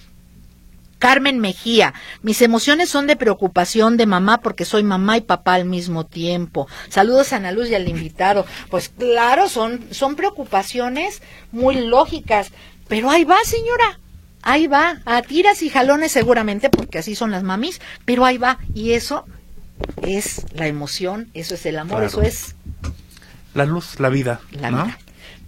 [1.00, 5.66] Carmen Mejía, mis emociones son de preocupación de mamá porque soy mamá y papá al
[5.66, 6.68] mismo tiempo.
[6.90, 8.46] Saludos a Ana Luz y al invitado.
[8.70, 11.22] Pues claro, son, son preocupaciones
[11.52, 12.52] muy lógicas,
[12.88, 14.00] pero ahí va, señora.
[14.42, 18.60] Ahí va, a tiras y jalones seguramente, porque así son las mamis, pero ahí va.
[18.76, 19.26] Y eso
[20.04, 22.08] es la emoción, eso es el amor, Claro.
[22.08, 22.56] eso es
[23.54, 24.86] La luz, la vida, la ¿no?
[24.86, 24.98] vida.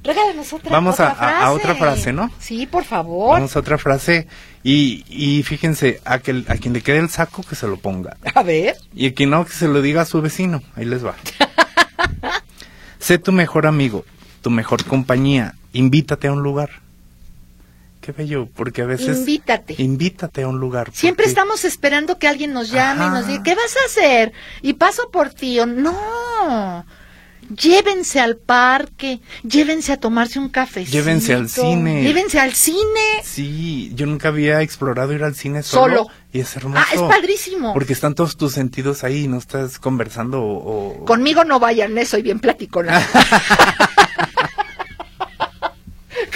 [0.04, 2.32] Regálanos otra, Vamos otra a- a- a otra frase, ¿no?
[2.40, 3.34] Sí, por favor.
[3.34, 4.28] Vamos a otra frase
[4.70, 8.18] y, y fíjense, a, que, a quien le quede el saco que se lo ponga.
[8.36, 8.76] A ver.
[8.94, 10.62] Y a quien no, que se lo diga a su vecino.
[10.76, 11.16] Ahí les va.
[13.00, 14.04] sé tu mejor amigo,
[14.42, 15.56] tu mejor compañía.
[15.72, 16.82] Invítate a un lugar.
[18.02, 19.20] Qué bello, porque a veces...
[19.20, 19.82] Invítate.
[19.82, 20.92] Invítate a un lugar.
[20.92, 24.34] Siempre estamos esperando que alguien nos llame y nos diga, ¿qué vas a hacer?
[24.62, 25.62] Y paso por ti.
[25.62, 26.86] O, no.
[27.56, 30.92] Llévense al parque, llévense a tomarse un cafecito.
[30.92, 32.04] Llévense al cine.
[32.04, 33.22] Llévense al cine.
[33.24, 35.98] Sí, yo nunca había explorado ir al cine solo.
[36.00, 36.10] Solo.
[36.34, 36.84] Y es hermoso.
[36.86, 37.74] Ah, es padrísimo.
[37.74, 41.00] Porque están todos tus sentidos ahí, no estás conversando o...
[41.02, 43.02] o- Conmigo no vayan, eh, soy bien platicona.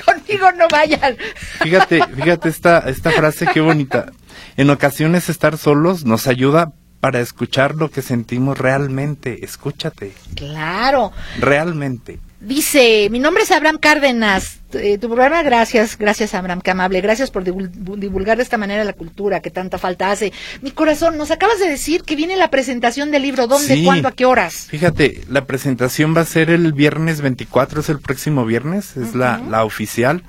[0.05, 1.17] Conmigo no vayan.
[1.61, 4.11] Fíjate, fíjate esta, esta frase, qué bonita.
[4.57, 6.71] En ocasiones estar solos nos ayuda
[7.01, 9.43] para escuchar lo que sentimos realmente.
[9.43, 11.11] Escúchate, Claro.
[11.39, 12.19] realmente.
[12.39, 14.59] Dice, mi nombre es Abraham Cárdenas.
[14.73, 16.99] Eh, tu programa, gracias, gracias Abraham, qué amable.
[17.01, 20.31] Gracias por divul- divulgar de esta manera la cultura que tanta falta hace.
[20.63, 23.45] Mi corazón, nos acabas de decir que viene la presentación del libro.
[23.45, 23.83] ¿Dónde, Sí.
[23.83, 24.67] cuándo, a qué horas?
[24.69, 29.37] Fíjate, la presentación va a ser el viernes 24, es el próximo viernes, es la,
[29.49, 30.23] la oficial.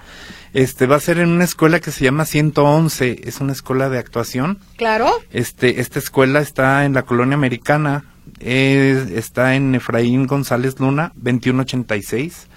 [0.52, 3.98] Este va a ser en una escuela que se llama 111, es una escuela de
[3.98, 4.58] actuación.
[4.76, 5.10] Claro.
[5.32, 8.04] Este, esta escuela está en la colonia americana,
[8.38, 12.48] es- está en Efraín González Luna, 2186.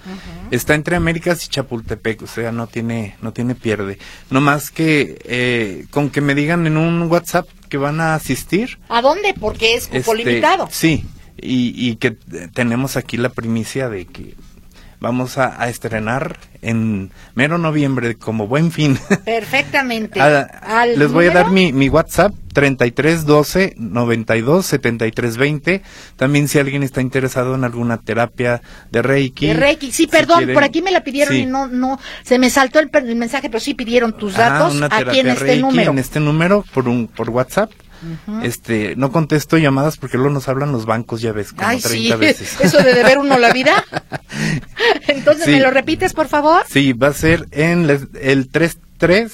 [0.50, 3.98] Está entre Américas y Chapultepec, o sea, no tiene, no tiene pierde.
[4.30, 8.78] No más que eh, con que me digan en un WhatsApp que van a asistir.
[8.88, 9.34] ¿A dónde?
[9.40, 10.68] Porque es cupo este, limitado.
[10.70, 11.04] Sí,
[11.36, 12.12] y, y que
[12.52, 14.34] tenemos aquí la primicia de que
[15.00, 18.98] vamos a, a estrenar en mero noviembre como buen fin.
[19.24, 20.20] Perfectamente.
[20.20, 20.46] Ah,
[20.80, 25.82] ¿Al les voy a dar mi, mi WhatsApp 33 12 92 73 20.
[26.16, 29.46] También si alguien está interesado en alguna terapia de Reiki.
[29.48, 29.86] De Reiki.
[29.86, 31.40] Sí, si perdón, quieren- por aquí me la pidieron Sí.
[31.42, 34.74] y no, no, se me saltó el, el mensaje, pero sí pidieron tus Ah, datos
[34.76, 35.90] una aquí en este Reiki número.
[35.92, 37.70] En este número por un por WhatsApp.
[38.42, 42.14] Este, no contesto llamadas porque luego nos hablan los bancos, ya ves, como Ay, 30
[42.14, 42.60] sí, veces.
[42.60, 43.84] eso de deber uno la vida.
[45.08, 45.52] Entonces, Sí.
[45.52, 46.62] ¿me lo repites, por favor?
[46.68, 47.88] Sí, va a ser en
[48.20, 49.30] el 33 tren-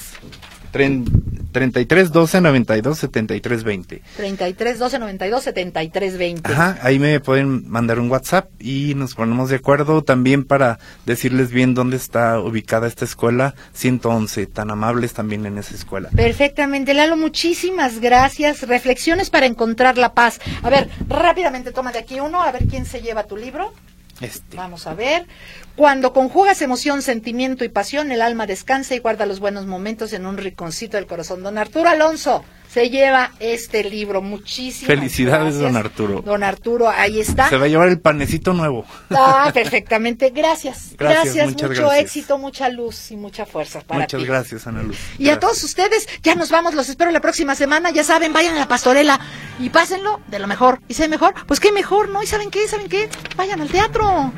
[0.72, 4.02] 33 12 92 73 20.
[4.16, 6.52] 33 12 92 73 20.
[6.52, 11.50] Ajá, ahí me pueden mandar un WhatsApp y nos ponemos de acuerdo también para decirles
[11.50, 16.08] bien dónde está ubicada esta escuela 111, tan amables también en esa escuela.
[16.08, 18.66] Perfectamente, Lalo, muchísimas gracias.
[18.66, 20.40] Reflexiones para encontrar la paz.
[20.62, 23.72] A ver, rápidamente toma de aquí uno, a ver quién se lleva tu libro.
[24.20, 25.26] Este, Vamos a ver.
[25.76, 30.26] Cuando conjugas emoción, sentimiento y pasión, el alma descansa y guarda los buenos momentos en
[30.26, 31.42] un rinconcito del corazón.
[31.42, 34.20] Don Arturo Alonso se lleva este libro.
[34.20, 35.62] Muchísimas Felicidades, gracias.
[35.62, 36.22] don Arturo.
[36.22, 37.48] Don Arturo, ahí está.
[37.48, 38.84] se va a llevar el panecito nuevo.
[39.10, 40.28] Ah, perfectamente.
[40.30, 40.90] Gracias.
[40.98, 41.98] Gracias, mucho gracias.
[42.00, 44.26] éxito, mucha luz y mucha fuerza para Muchas ti.
[44.26, 44.98] gracias, Ana Luz.
[45.18, 48.54] Y a todos ustedes, ya nos vamos, los espero la próxima semana, ya saben, vayan
[48.56, 49.18] a la pastorela
[49.58, 50.80] y pásenlo de lo mejor.
[50.88, 52.22] Y sé mejor, pues qué mejor, ¿no?
[52.22, 52.68] ¿Y saben qué?
[52.68, 53.08] ¿Saben qué?
[53.36, 54.32] Vayan al teatro.